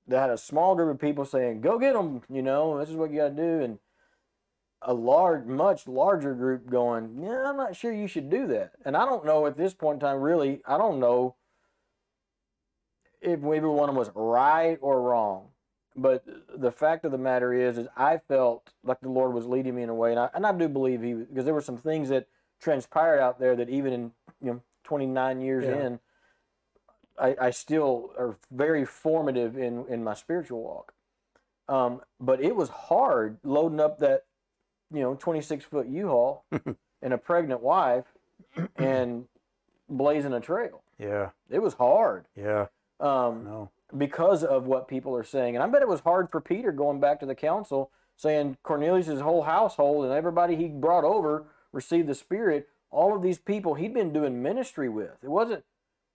[0.07, 2.97] they had a small group of people saying, "Go get them," you know, this is
[2.97, 3.79] what you got to do, and
[4.87, 8.96] a large, much larger group going, "Yeah, I'm not sure you should do that." And
[8.96, 11.35] I don't know at this point in time, really, I don't know
[13.20, 15.49] if either one of them was right or wrong.
[15.96, 19.75] But the fact of the matter is, is I felt like the Lord was leading
[19.75, 21.79] me in a way, and I, and I do believe He because there were some
[21.79, 22.29] things that
[22.61, 25.87] transpired out there that even in you know 29 years Yeah.
[25.87, 26.01] in,
[27.18, 30.92] I, I still are very formative in in my spiritual walk.
[31.68, 34.27] Um, but it was hard loading up that
[34.92, 36.44] you know 26 foot U-Haul
[37.03, 38.05] and a pregnant wife
[38.77, 39.25] and
[39.88, 40.83] blazing a trail.
[40.99, 41.31] Yeah.
[41.51, 42.66] It was hard Yeah.
[43.01, 43.70] um, No.
[43.96, 45.55] because of what people are saying.
[45.57, 49.20] And I bet it was hard for Peter going back to the council saying Cornelius'
[49.20, 52.68] whole household and everybody he brought over received the Spirit.
[52.90, 55.18] All of these people he'd been doing ministry with.
[55.22, 55.64] It wasn't,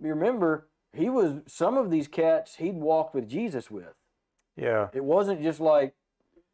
[0.01, 3.93] you remember, he was, some of these cats he'd walked with Jesus with.
[4.57, 4.88] Yeah.
[4.93, 5.93] It wasn't just like,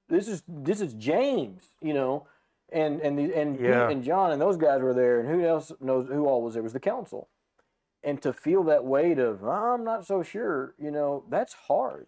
[0.09, 2.27] this is, this is James, you know,
[2.71, 3.89] and, and, the, and, Yeah.
[3.89, 5.19] and John and those guys were there.
[5.19, 6.61] And who else knows who all was there?
[6.61, 7.29] It was the council
[8.03, 12.07] and to feel that weight of I'm not so sure, you know, that's hard.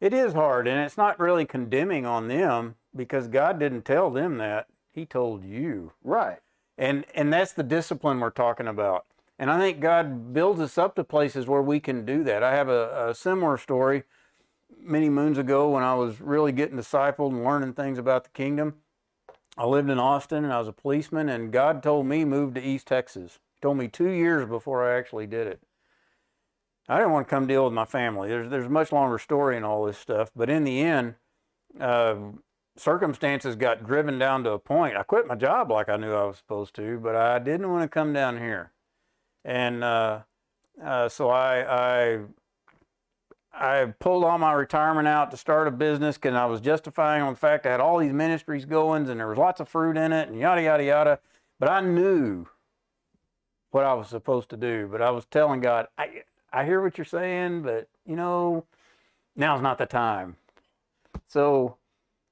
[0.00, 4.38] It is hard, and it's not really condemning on them because God didn't tell them
[4.38, 4.66] that.
[4.92, 5.92] He told you.
[6.02, 6.38] Right.
[6.76, 9.06] And and that's the discipline we're talking about.
[9.38, 12.42] And I think God builds us up to places where we can do that.
[12.42, 14.04] I have a, a similar story
[14.84, 18.74] many moons ago when I was really getting discipled and learning things about the kingdom.
[19.56, 22.62] I lived in Austin and I was a policeman, and God told me move to
[22.62, 23.38] East Texas.
[23.54, 25.60] He told me two years before I actually did it.
[26.88, 28.28] I didn't want to come deal with my family.
[28.28, 31.14] There's there's a much longer story in all this stuff, but in the end,
[31.78, 32.16] uh,
[32.76, 34.96] circumstances got driven down to a point.
[34.96, 37.82] I quit my job like I knew I was supposed to, but I didn't want
[37.82, 38.72] to come down here,
[39.44, 40.20] and uh,
[40.82, 42.18] uh, so I I
[43.54, 47.34] I pulled all my retirement out to start a business because I was justifying on
[47.34, 50.12] the fact I had all these ministries going and there was lots of fruit in
[50.12, 51.18] it and yada yada yada.
[51.58, 52.46] But I knew
[53.70, 54.88] what I was supposed to do.
[54.90, 58.64] But I was telling God, I I hear what you're saying, but you know,
[59.36, 60.36] now's not the time.
[61.26, 61.76] So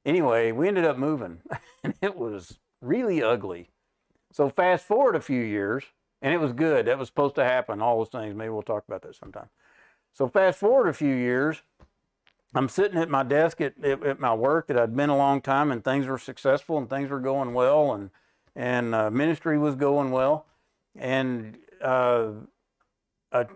[0.06, 1.42] anyway, we ended up moving
[1.84, 3.70] and it was really ugly.
[4.32, 5.84] So fast forward a few years,
[6.22, 6.86] and it was good.
[6.86, 8.34] That was supposed to happen, all those things.
[8.34, 9.48] Maybe we'll talk about that sometime.
[10.12, 11.62] So fast forward a few years,
[12.54, 15.40] I'm sitting at my desk at, at, at, my work that I'd been a long
[15.40, 18.10] time, and things were successful and things were going well, and
[18.56, 20.46] and uh, ministry was going well,
[20.96, 22.32] and uh,
[23.30, 23.46] a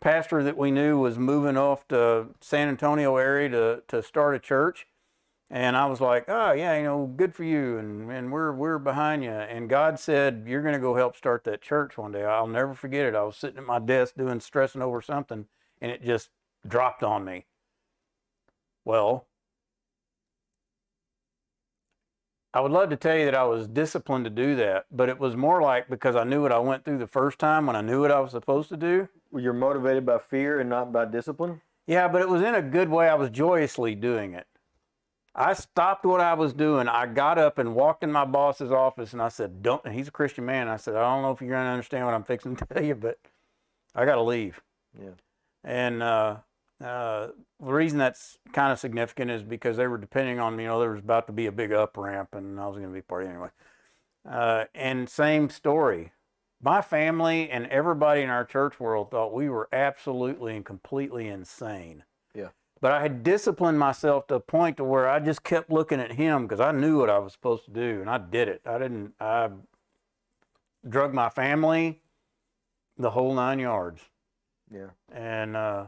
[0.00, 4.38] pastor that we knew was moving off to San Antonio area to to start a
[4.38, 4.86] church,
[5.50, 8.78] and I was like, oh yeah, you know, good for you, and and we're we're
[8.78, 9.30] behind you.
[9.30, 12.24] And God said you're going to go help start that church one day.
[12.24, 13.14] I'll never forget it.
[13.14, 15.46] I was sitting at my desk doing stressing over something
[15.80, 16.30] and it just
[16.66, 17.46] dropped on me.
[18.84, 19.26] Well,
[22.54, 25.20] I would love to tell you that I was disciplined to do that, but it
[25.20, 27.82] was more like because I knew what I went through the first time when I
[27.82, 29.08] knew what I was supposed to do.
[29.34, 31.60] You're motivated by fear and not by discipline?
[31.86, 33.08] Yeah, but it was in a good way.
[33.08, 34.46] I was joyously doing it.
[35.34, 36.88] I stopped what I was doing.
[36.88, 40.08] I got up and walked in my boss's office and I said, Don't, and he's
[40.08, 40.66] a Christian man.
[40.66, 42.82] I said, I don't know if you're going to understand what I'm fixing to tell
[42.82, 43.18] you, but
[43.94, 44.62] I got to leave.
[44.98, 45.10] Yeah.
[45.66, 46.36] And uh,
[46.82, 47.28] uh,
[47.60, 50.78] the reason that's kind of significant is because they were depending on, me, you know,
[50.78, 53.02] there was about to be a big up ramp and I was going to be
[53.02, 53.48] part of it anyway.
[54.28, 56.12] Uh, and same story.
[56.62, 62.04] My family and everybody in our church world thought we were absolutely and completely insane.
[62.32, 62.48] Yeah.
[62.80, 66.12] But I had disciplined myself to a point to where I just kept looking at
[66.12, 68.62] him because I knew what I was supposed to do and I did it.
[68.64, 69.50] I didn't, I
[70.88, 72.00] drug my family
[72.96, 74.02] the whole nine yards.
[74.72, 74.88] Yeah.
[75.12, 75.86] And uh,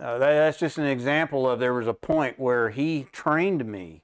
[0.00, 4.02] uh, that, that's just an example of there was a point where he trained me.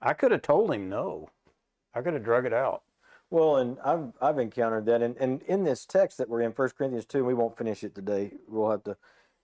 [0.00, 1.30] I could have told him no.
[1.94, 2.82] I could have drug it out.
[3.30, 6.76] Well, and I've I've encountered that, and, and in this text that we're in, First
[6.76, 8.32] Corinthians two, we won't finish it today.
[8.46, 8.96] We'll have to.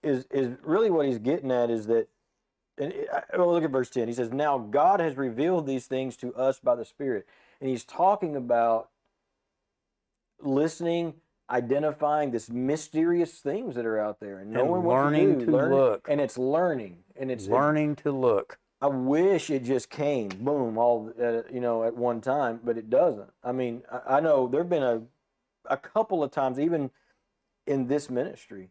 [0.03, 2.07] Is is really what he's getting at is that,
[2.77, 4.07] and it, well, look at verse ten.
[4.07, 7.27] He says, "Now God has revealed these things to us by the Spirit,"
[7.59, 8.89] and he's talking about
[10.39, 11.15] listening
[11.51, 15.45] identifying this mysterious things that are out there and knowing and what learning to, to
[15.45, 16.07] do, learning, look.
[16.09, 18.57] and it's learning and it's learning to look.
[18.81, 22.89] I wish it just came boom all at, you know at one time, but it
[22.89, 23.29] doesn't.
[23.43, 25.01] I mean, I, I know there've been a
[25.65, 26.89] a couple of times even
[27.67, 28.69] in this ministry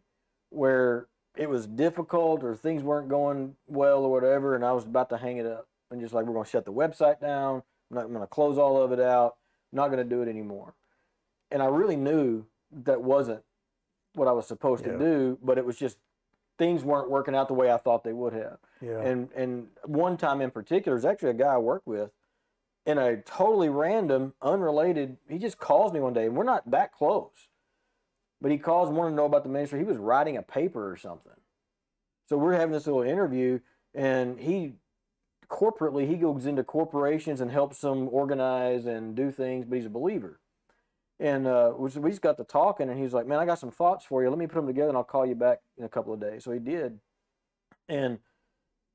[0.49, 5.09] where it was difficult or things weren't going well or whatever, and I was about
[5.11, 7.63] to hang it up and just like we're going to shut the website down.
[7.89, 9.35] I'm not going to close all of it out.
[9.71, 10.73] I'm not going to do it anymore.
[11.51, 13.43] And I really knew that wasn't
[14.15, 14.93] what I was supposed Yeah.
[14.93, 15.97] to do, but it was just
[16.57, 18.59] things weren't working out the way I thought they would have.
[18.81, 18.99] Yeah.
[19.01, 22.11] And and one time in particular is actually a guy I work with
[22.85, 25.17] in a totally random, unrelated.
[25.29, 27.49] He just calls me one day, and we're not that close,
[28.41, 29.79] but he calls and wanted to know about the ministry.
[29.79, 31.31] He was writing a paper or something,
[32.27, 33.59] so we're having this little interview,
[33.93, 34.73] and he
[35.49, 39.89] corporately he goes into corporations and helps them organize and do things, but he's a
[39.89, 40.39] believer.
[41.21, 43.71] And uh, we just got to talking, and he was like, "Man, I got some
[43.71, 44.29] thoughts for you.
[44.29, 46.43] Let me put them together, and I'll call you back in a couple of days."
[46.43, 46.99] So he did,
[47.87, 48.19] and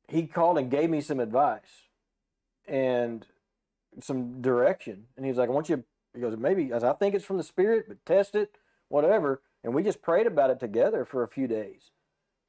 [0.09, 1.85] he called and gave me some advice
[2.67, 3.25] and
[4.01, 5.07] some direction.
[5.17, 7.37] And he was like, "I want you." He goes, "Maybe as I think it's from
[7.37, 8.57] the Spirit, but test it,
[8.89, 11.93] whatever." And we just prayed about it together for a few days,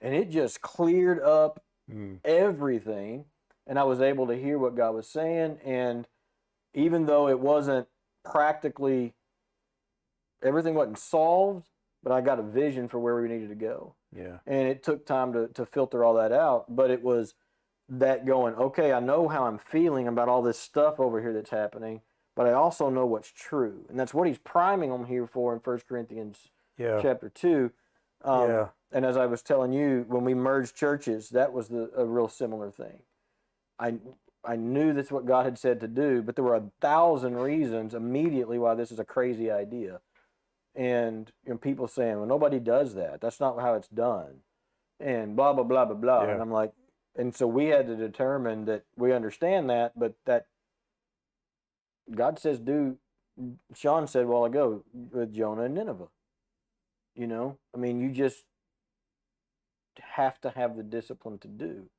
[0.02, 2.20] and it just cleared up Mm.
[2.26, 3.26] everything
[3.66, 6.08] and I was able to hear what God was saying and
[6.74, 7.88] even though it wasn't
[8.26, 9.14] practically
[10.44, 11.70] everything wasn't solved
[12.04, 14.38] but I got a vision for where we needed to go Yeah.
[14.46, 17.34] and it took time to, to filter all that out but it was
[17.90, 21.50] that going okay I know how I'm feeling about all this stuff over here that's
[21.50, 22.02] happening
[22.36, 25.60] but I also know what's true and that's what he's priming them here for in
[25.60, 27.00] First Corinthians Yeah.
[27.02, 27.72] chapter 2
[28.24, 28.68] um, Yeah.
[28.92, 32.28] and as I was telling you, when we merged churches, that was the, a real
[32.28, 33.02] similar thing.
[33.80, 34.00] I
[34.44, 37.94] I knew that's what God had said to do, but there were a thousand reasons
[37.94, 40.00] immediately why this is a crazy idea.
[40.78, 43.20] And you know, people saying, well, nobody does that.
[43.20, 44.42] That's not how it's done.
[45.00, 46.24] And blah, blah, blah, blah, blah.
[46.24, 46.34] Yeah.
[46.34, 46.72] And I'm like,
[47.18, 50.46] and so we had to determine that we understand that, but that
[52.14, 52.98] God says do,
[53.74, 56.08] Sean said a while ago with Jonah and Nineveh.
[57.16, 58.46] You know, I mean, you just
[60.00, 61.90] have to have the discipline to do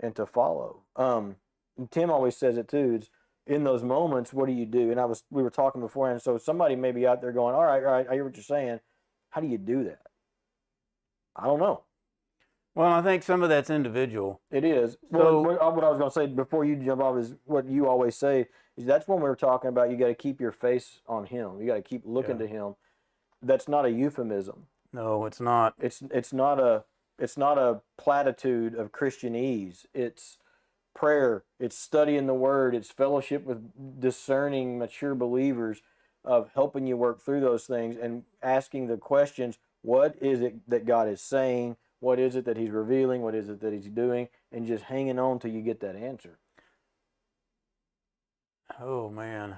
[0.00, 0.84] and to follow.
[0.96, 1.36] Um,
[1.76, 2.94] and Tim always says it too.
[2.94, 3.10] It's
[3.46, 4.90] in those moments, what do you do?
[4.90, 6.22] And I was, we were talking beforehand.
[6.22, 8.42] So somebody may be out there going, all right, all right, I hear what you're
[8.42, 8.80] saying.
[9.30, 10.00] How do you do that?
[11.36, 11.82] I don't know.
[12.74, 14.40] Well, I think some of that's individual.
[14.50, 14.92] It is.
[14.92, 17.34] So- well, what, uh, what I was going to say before you jump off is
[17.44, 20.40] what you always say is that's when we were talking about you got to keep
[20.40, 21.60] your face on Him.
[21.60, 22.46] You got to keep looking Yeah.
[22.46, 22.74] to Him.
[23.42, 24.66] That's not a euphemism.
[24.92, 25.74] No, it's not.
[25.80, 26.84] It's it's not a
[27.18, 29.86] it's not a platitude of Christianese.
[29.92, 30.38] It's
[30.94, 31.44] prayer.
[31.58, 32.74] It's studying the Word.
[32.74, 35.82] It's fellowship with discerning, mature believers
[36.24, 40.86] of helping you work through those things and asking the questions: What is it that
[40.86, 41.76] God is saying?
[42.00, 43.22] What is it that He's revealing?
[43.22, 44.28] What is it that He's doing?
[44.52, 46.38] And just hanging on till you get that answer.
[48.80, 49.56] Oh man.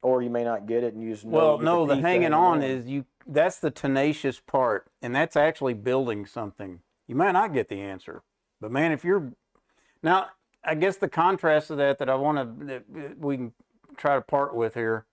[0.00, 2.86] Or you may not get it, and you just Well, no, the hanging on is
[2.86, 3.04] you.
[3.26, 6.80] That's the tenacious part, and that's actually building something.
[7.08, 8.22] You might not get the answer,
[8.60, 9.32] but man, if you're
[10.02, 10.26] now,
[10.64, 12.82] I guess the contrast of that that I want to
[13.18, 13.52] we can
[13.96, 15.06] try to part with here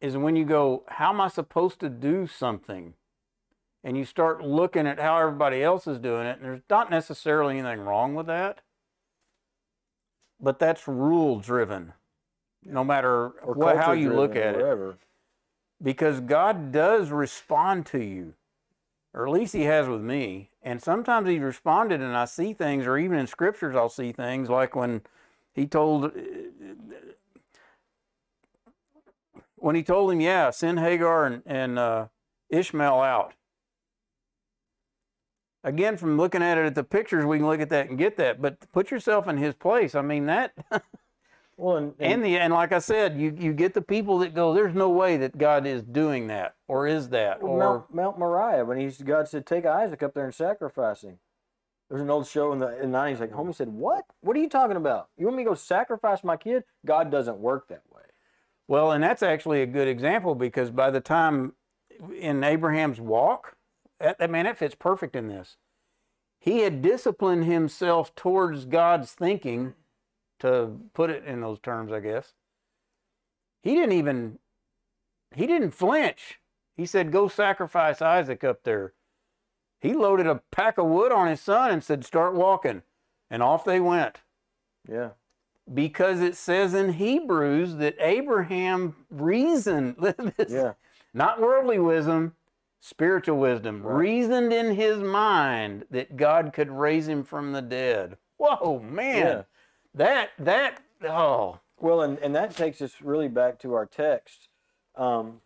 [0.00, 2.94] is when you go, how am I supposed to do something?
[3.84, 7.58] And you start looking at how everybody else is doing it, and there's not necessarily
[7.58, 8.60] anything wrong with that,
[10.40, 11.92] but that's rule driven.
[12.64, 14.96] No matter what, how you look at it
[15.82, 18.34] because God does respond to you,
[19.14, 20.50] or at least He has with me.
[20.62, 24.48] And sometimes He responded, and I see things, or even in scriptures, I'll see things
[24.48, 25.02] like when
[25.54, 26.12] He told,
[29.56, 32.06] when He told him, "Yeah, send Hagar and, and uh,
[32.50, 33.34] Ishmael out."
[35.64, 38.16] Again, from looking at it at the pictures, we can look at that and get
[38.16, 38.42] that.
[38.42, 39.94] But put yourself in His place.
[39.94, 40.52] I mean that.
[41.62, 44.52] Well, and, And the and like I said, you you get the people that go,
[44.52, 48.64] "There's no way that God is doing that, or is that, or Mount, Mount Moriah,
[48.64, 51.20] when he's God said, "Take Isaac up there and sacrifice him."
[51.88, 54.04] There's an old show in the in the 90s, like homie said, "What?
[54.22, 55.10] What are you talking about?
[55.16, 56.64] You want me to go sacrifice my kid?
[56.84, 58.02] God doesn't work that way."
[58.66, 61.52] well." And that's actually a good example because by the time
[62.18, 63.56] in Abraham's walk,
[64.00, 65.58] that, that man that fits perfect in this.
[66.40, 69.74] He had disciplined himself towards God's thinking,
[70.42, 72.34] to put it in those terms, I guess.
[73.62, 74.38] He didn't even
[75.34, 76.40] he didn't flinch.
[76.76, 78.92] He said, "Go sacrifice Isaac up there."
[79.80, 82.82] He loaded a pack of wood on his son and said, "Start walking,"
[83.30, 84.20] and off they went.
[84.88, 85.10] Yeah,
[85.72, 89.96] because it says in Hebrews that Abraham reasoned,
[90.48, 90.72] yeah,
[91.14, 92.34] not worldly wisdom,
[92.80, 93.96] spiritual wisdom, Right.
[93.96, 98.16] reasoned in his mind that God could raise him from the dead.
[98.38, 99.16] Whoa, man.
[99.18, 99.42] Yeah.
[99.94, 104.48] That, that, oh, Well, and, and that takes us really back to our text.
[104.96, 105.40] Um,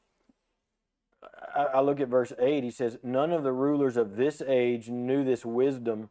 [1.55, 2.63] I, I look at verse 8.
[2.63, 6.11] He says, None of the rulers of this age knew this wisdom,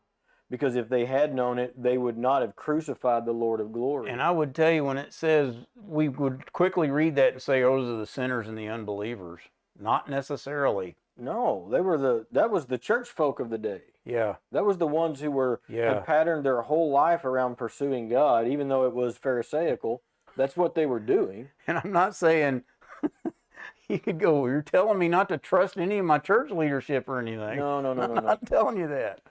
[0.49, 4.11] because if they had known it, they would not have crucified the Lord of glory.
[4.11, 7.63] and I would tell you when it says, we would quickly read that and say,
[7.63, 9.41] oh, those are the sinners and the unbelievers.
[9.79, 10.95] Not necessarily.
[11.17, 13.81] No, they were the that was the church folk of the day.
[14.03, 15.95] Yeah, That was the ones who were Yeah.
[15.95, 20.03] had patterned their whole life around pursuing God, even though it was Pharisaical.
[20.37, 21.49] That's what they were doing.
[21.65, 22.63] And I'm not saying
[23.87, 27.19] you could go, you're telling me not to trust any of my church leadership or
[27.19, 27.57] anything.
[27.57, 28.29] No, no, no, no, I'm no.
[28.29, 29.21] not telling you that.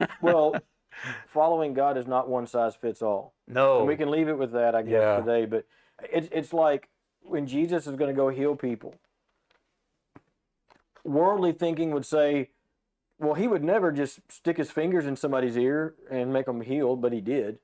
[0.22, 0.56] well,
[1.26, 3.34] following God is not one size fits all.
[3.46, 3.80] No.
[3.80, 5.20] And we can leave it with that, I guess, Yeah.
[5.20, 5.44] today.
[5.46, 5.66] But
[6.12, 6.88] it's it's like
[7.22, 8.94] when Jesus is going to go heal people.
[11.04, 12.50] Worldly thinking would say,
[13.18, 16.96] well, he would never just stick his fingers in somebody's ear and make them heal,
[16.96, 17.58] but he did.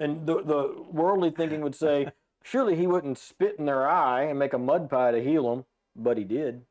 [0.00, 2.08] And the the worldly thinking would say,
[2.42, 5.64] surely he wouldn't spit in their eye and make a mud pie to heal them,
[5.96, 6.62] but he did.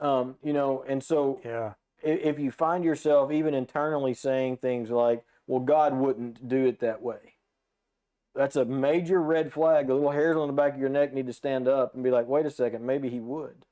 [0.00, 1.74] Um, you know, and so yeah.
[2.04, 6.80] i- if you find yourself even internally saying things like, well, God wouldn't do it
[6.80, 7.34] that way,
[8.34, 9.86] that's a major red flag.
[9.88, 12.10] The little hairs on the back of your neck need to stand up and be
[12.10, 13.66] like, wait a second, maybe He would.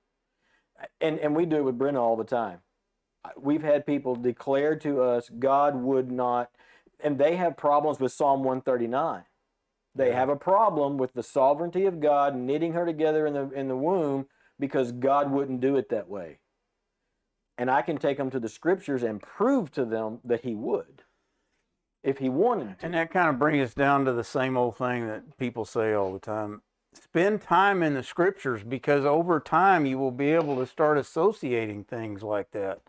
[1.00, 2.60] And, and we do it with Brenna all the time.
[3.40, 6.50] We've had people declare to us, God would not,
[7.00, 9.24] and they have problems with Psalm 139.
[9.94, 13.68] They have a problem with the sovereignty of God knitting her together in the in
[13.68, 14.26] the womb
[14.60, 16.38] because God wouldn't do it that way
[17.58, 21.02] and I can take them to the scriptures and prove to them that he would.
[22.02, 22.86] if he wanted to.
[22.86, 25.92] And that kind of brings us down to the same old thing that people say
[25.94, 26.62] all the time.
[27.02, 31.84] Spend time in the scriptures because over time you will be able to start associating
[31.84, 32.80] things like that.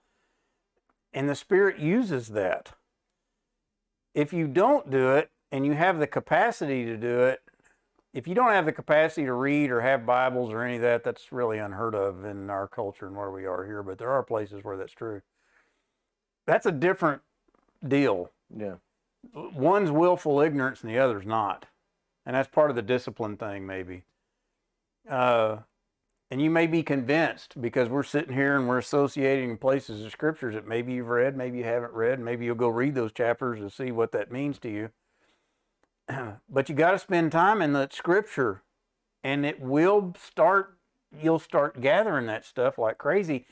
[1.13, 2.73] And the Spirit uses that.
[4.13, 7.41] If you don't do it and you have the capacity to do it,
[8.13, 11.03] if you don't have the capacity to read or have Bibles or any of that,
[11.03, 13.83] that's really unheard of in our culture and where we are here.
[13.83, 15.21] But there are places where that's true.
[16.47, 17.21] That's a different
[17.87, 18.75] deal yeah.
[19.33, 21.65] one's willful ignorance and the other's not.
[22.25, 24.03] And that's part of the discipline thing, maybe.
[25.09, 25.57] Uh,
[26.29, 30.53] and you may be convinced because we're sitting here and we're associating places of scriptures
[30.53, 33.71] that maybe you've read, maybe you haven't read, maybe you'll go read those chapters and
[33.71, 34.89] see what that means to you.
[36.49, 38.61] but you got to spend time in that scripture
[39.23, 40.77] and it will start,
[41.19, 43.45] you'll start gathering that stuff like crazy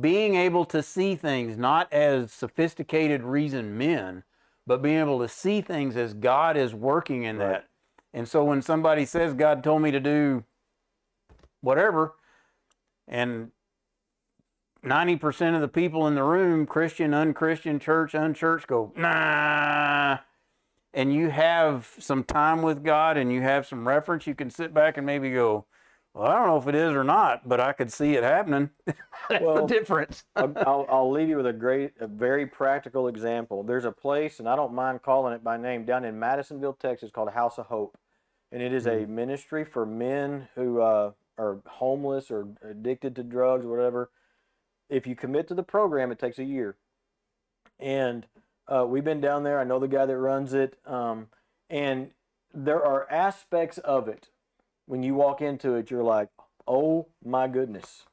[0.00, 4.24] being able to see things not as sophisticated reasoned men,
[4.66, 7.48] but being able to see things as God is working in Right.
[7.48, 7.68] that.
[8.12, 10.44] And so when somebody says God told me to do
[11.60, 12.14] whatever,
[13.08, 13.52] and
[14.84, 20.18] 90% of the people in the room, Christian, unchristian, church, unchurch, go, nah.
[20.94, 24.72] And you have some time with God and you have some reference, you can sit
[24.72, 25.66] back and maybe go,
[26.16, 28.70] well, I don't know if it is or not, but I could see it happening.
[29.28, 30.24] That's Well, the difference.
[30.36, 33.62] I'll, I'll, I'll leave you with a great, a very practical example.
[33.62, 37.10] There's a place, and I don't mind calling it by name, down in Madisonville, Texas,
[37.10, 37.98] called House of Hope,
[38.50, 43.66] and it is a ministry for men who uh, are homeless or addicted to drugs
[43.66, 44.10] or whatever.
[44.88, 46.76] If you commit to the program, it takes a year,
[47.78, 48.24] and
[48.68, 49.60] uh, we've been down there.
[49.60, 51.26] I know the guy that runs it, um,
[51.68, 52.12] and
[52.54, 54.30] there are aspects of it
[54.86, 56.28] when you walk into it, you're like,
[56.66, 58.04] oh my goodness.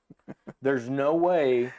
[0.61, 1.73] There's no way,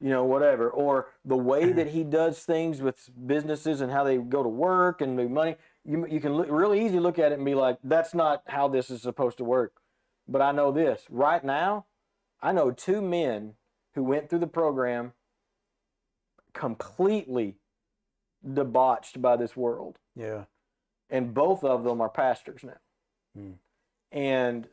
[0.00, 0.68] you know, whatever.
[0.70, 5.00] Or the way that he does things with businesses and how they go to work
[5.00, 5.56] and make money.
[5.84, 8.68] You, you can look, really easy look at it and be like, that's not how
[8.68, 9.72] this is supposed to work.
[10.26, 11.04] But I know this.
[11.08, 11.86] Right now,
[12.42, 13.54] I know two men
[13.94, 15.12] who went through the program
[16.52, 17.56] completely
[18.52, 20.44] debauched by this world Yeah.
[21.10, 22.78] and both of them are pastors now.
[23.36, 23.52] Hmm.
[24.12, 24.68] And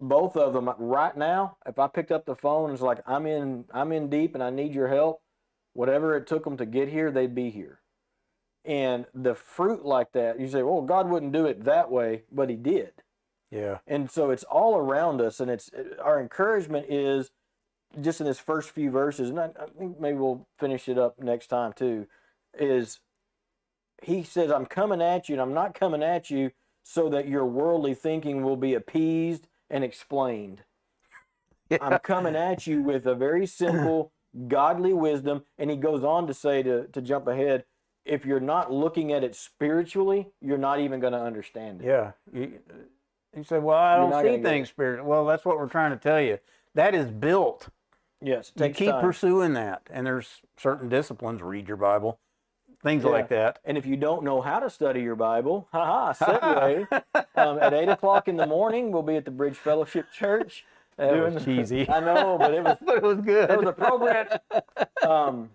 [0.00, 3.64] both of them right now, if I picked up the phone it's like, "I'm in,
[3.72, 5.22] I'm in deep, and I need your help,"
[5.72, 7.80] whatever it took them to get here, they'd be here.
[8.64, 12.50] And the fruit like that, you say, "Well, God wouldn't do it that way," but
[12.50, 13.02] He did.
[13.50, 13.78] Yeah.
[13.86, 17.30] And so it's all around us, and it's our encouragement is
[18.00, 21.18] just in this first few verses, and I, I think maybe we'll finish it up
[21.18, 22.06] next time too.
[22.58, 23.00] Is
[24.02, 26.50] he says, "I'm coming at you, and I'm not coming at you
[26.88, 30.62] so that your worldly thinking will be appeased and explained.
[31.80, 34.12] I'm coming at you with a very simple,
[34.46, 37.64] godly wisdom." And he goes on to say to to jump ahead.
[38.04, 41.88] If you're not looking at it spiritually, you're not even going to understand it.
[41.88, 42.12] Yeah.
[42.32, 42.60] You,
[43.36, 45.08] you say, well, I don't see things spiritual.
[45.08, 46.38] Well, that's what we're trying to tell you.
[46.76, 47.68] That is built.
[48.20, 49.00] Yes, You keep time.
[49.00, 49.82] pursuing that.
[49.90, 52.20] And there's certain disciplines, read your Bible,
[52.82, 53.10] things Yeah.
[53.10, 53.58] like that.
[53.64, 57.02] And if you don't know how to study your Bible, haha, segue.
[57.36, 60.64] um, at eight o'clock in the morning, we'll be at the Bridge Fellowship Church.
[60.98, 61.86] That doing was cheesy.
[61.90, 63.50] I know, but it was but it was good.
[63.50, 64.40] it was appropriate.
[65.06, 65.50] Um,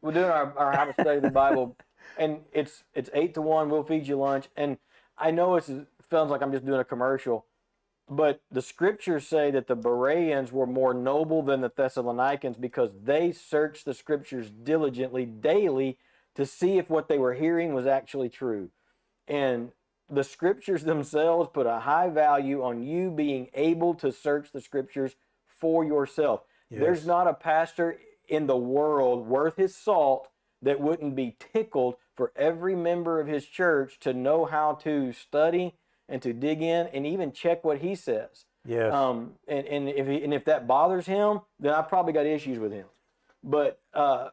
[0.00, 1.76] we're doing our, our how to study the Bible,
[2.18, 3.68] and it's it's eight to one.
[3.68, 4.78] We'll feed you lunch, and
[5.18, 5.64] I know it
[6.10, 7.44] sounds like I'm just doing a commercial,
[8.08, 13.32] but the scriptures say that the Bereans were more noble than the Thessalonians because they
[13.32, 15.98] searched the scriptures diligently daily
[16.36, 18.70] to see if what they were hearing was actually true.
[19.26, 19.72] And
[20.08, 25.16] the scriptures themselves put a high value on you being able to search the scriptures
[25.46, 26.42] for yourself.
[26.70, 30.28] There's not a pastor in the world worth his salt
[30.62, 35.74] that wouldn't be tickled for every member of his church to know how to study
[36.08, 38.46] and to dig in and even check what he says.
[38.66, 38.92] Yes.
[38.92, 42.58] Um, and, and if he, and if that bothers him, then I probably got issues
[42.58, 42.86] with him.
[43.44, 44.30] But uh,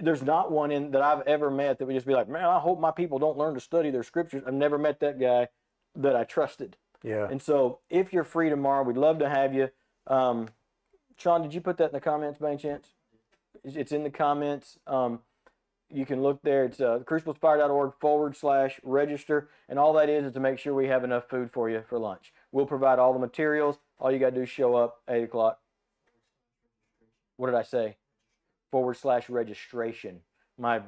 [0.00, 2.58] there's not one in that I've ever met that would just be like, man, I
[2.58, 4.42] hope my people don't learn to study their scriptures.
[4.46, 5.48] I've never met that guy
[5.94, 6.76] that I trusted.
[7.02, 7.26] yeah.
[7.30, 9.70] And so, if you're free tomorrow, we'd love to have you.
[10.06, 10.48] Um,
[11.18, 12.88] Sean, did you put that in the comments by any chance?
[13.64, 14.78] It's- in the comments.
[14.86, 15.20] Um,
[15.88, 16.64] you can look there.
[16.64, 19.48] It's uh, cruciblespire.org forward slash register.
[19.68, 21.98] And all that is is to make sure we have enough food for you for
[21.98, 22.32] lunch.
[22.52, 23.78] We'll provide all the materials.
[23.98, 25.60] All you got to do is show up 8 o'clock.
[27.36, 27.96] What did I say?
[28.70, 30.20] Forward slash registration.
[30.58, 30.80] My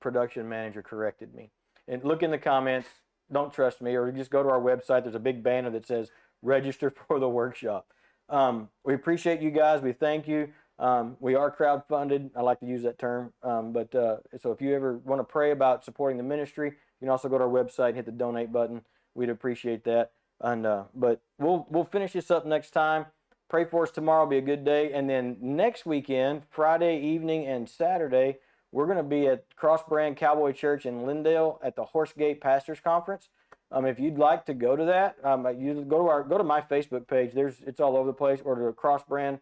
[0.00, 1.50] production manager corrected me.
[1.88, 2.88] And look in the comments.
[3.32, 5.02] Don't trust me, or just go to our website.
[5.02, 6.10] There's a big banner that says
[6.42, 7.88] register for the workshop.
[8.28, 9.82] Um, we appreciate you guys.
[9.82, 10.48] We thank you.
[10.78, 12.30] Um, we are crowdfunded.
[12.36, 13.32] I like to use that term.
[13.42, 17.06] Um, but uh, so if you ever want to pray about supporting the ministry, you
[17.06, 18.82] can also go to our website and hit the donate button.
[19.14, 20.12] We'd appreciate that.
[20.40, 23.06] And uh, but we'll we'll finish this up next time.
[23.48, 24.24] Pray for us tomorrow.
[24.24, 24.92] Will be a good day.
[24.92, 28.38] And then next weekend, Friday evening and Saturday,
[28.72, 32.80] we're going to be at Cross Brand Cowboy Church in Lindale at the Horsegate Pastors
[32.80, 33.28] Conference.
[33.70, 36.44] Um, if you'd like to go to that, um, you go to our go to
[36.44, 37.32] my Facebook page.
[37.32, 38.40] There's it's all over the place.
[38.44, 39.38] Or to Cross Brand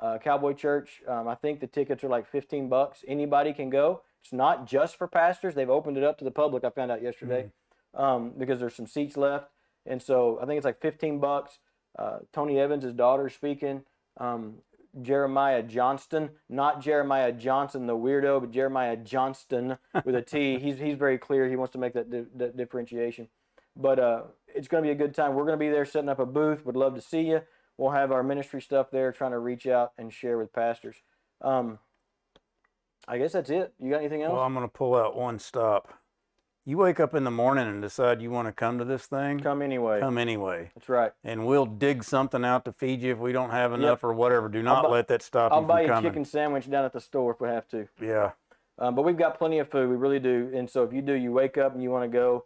[0.00, 1.02] uh, Cowboy Church.
[1.06, 3.04] Um, I think the tickets are like 15 bucks.
[3.06, 4.02] Anybody can go.
[4.22, 5.54] It's not just for pastors.
[5.54, 6.64] They've opened it up to the public.
[6.64, 7.50] I found out yesterday
[7.94, 9.50] um, because there's some seats left,
[9.86, 11.58] and so I think it's like 15 bucks.
[11.98, 13.82] Uh, Tony Evans, daughter, speaking.
[14.18, 14.56] Um,
[15.02, 20.58] Jeremiah Johnston, not Jeremiah Johnson, the weirdo, but Jeremiah Johnston with a T.
[20.60, 21.48] he's he's very clear.
[21.48, 23.28] He wants to make that, di- that differentiation.
[23.76, 24.22] But uh,
[24.54, 25.34] it's going to be a good time.
[25.34, 26.64] We're going to be there setting up a booth.
[26.64, 27.42] Would love to see you.
[27.76, 30.96] We'll have our ministry stuff there, trying to reach out and share with pastors.
[31.42, 31.80] Um,
[33.08, 33.74] I guess that's it.
[33.80, 34.32] You got anything else?
[34.32, 35.92] Well, I'm going to pull out one stop.
[36.66, 39.38] You wake up in the morning and decide you want to come to this thing.
[39.40, 40.00] Come anyway.
[40.00, 40.70] Come anyway.
[40.74, 41.12] That's right.
[41.22, 44.48] And we'll dig something out to feed you if we don't have enough or whatever.
[44.48, 45.70] Do not bu- let that stop you coming.
[45.70, 46.10] I'll you buy from you a coming.
[46.10, 47.86] chicken sandwich down at the store if we have to.
[48.00, 48.30] Yeah.
[48.78, 49.90] Um, but we've got plenty of food.
[49.90, 50.50] We really do.
[50.54, 52.44] And so if you do, you wake up and you want to go.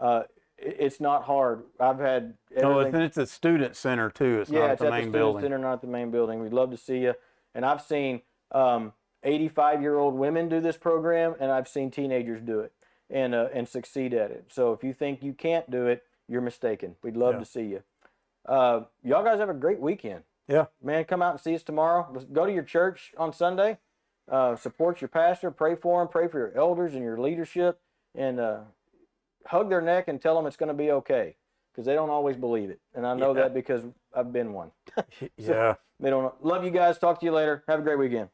[0.00, 0.22] Uh,
[0.58, 1.62] it- it's not hard.
[1.78, 3.02] I've had No, everything.
[3.02, 4.40] it's, it's a student center too.
[4.40, 5.42] It's yeah, not it's the at main the student building.
[5.42, 6.42] center, not the main building.
[6.42, 7.14] We'd love to see you.
[7.54, 12.40] And I've seen um, 85 year old women do this program, and I've seen teenagers
[12.42, 12.72] do it
[13.10, 14.46] and uh, and succeed at it.
[14.48, 16.96] So if you think you can't do it, you're mistaken.
[17.02, 17.38] We'd love Yeah.
[17.40, 17.82] to see you.
[18.46, 20.22] Uh, y'all guys have a great weekend.
[20.48, 20.66] Yeah.
[20.82, 22.08] Man, come out and see us tomorrow.
[22.12, 23.78] Let's go to your church on Sunday.
[24.30, 25.50] Uh, support your pastor.
[25.50, 26.08] Pray for him.
[26.08, 27.80] Pray for your elders and your leadership.
[28.14, 28.60] And uh,
[29.46, 31.36] hug their neck and tell them it's going to be okay
[31.72, 32.80] because they don't always believe it.
[32.94, 33.42] And I know Yeah.
[33.42, 33.82] that because
[34.14, 34.70] I've been one.
[35.36, 35.74] yeah.
[36.02, 36.32] They don't.
[36.42, 36.96] Love you guys.
[36.98, 37.62] Talk to you later.
[37.68, 38.30] Have a great weekend.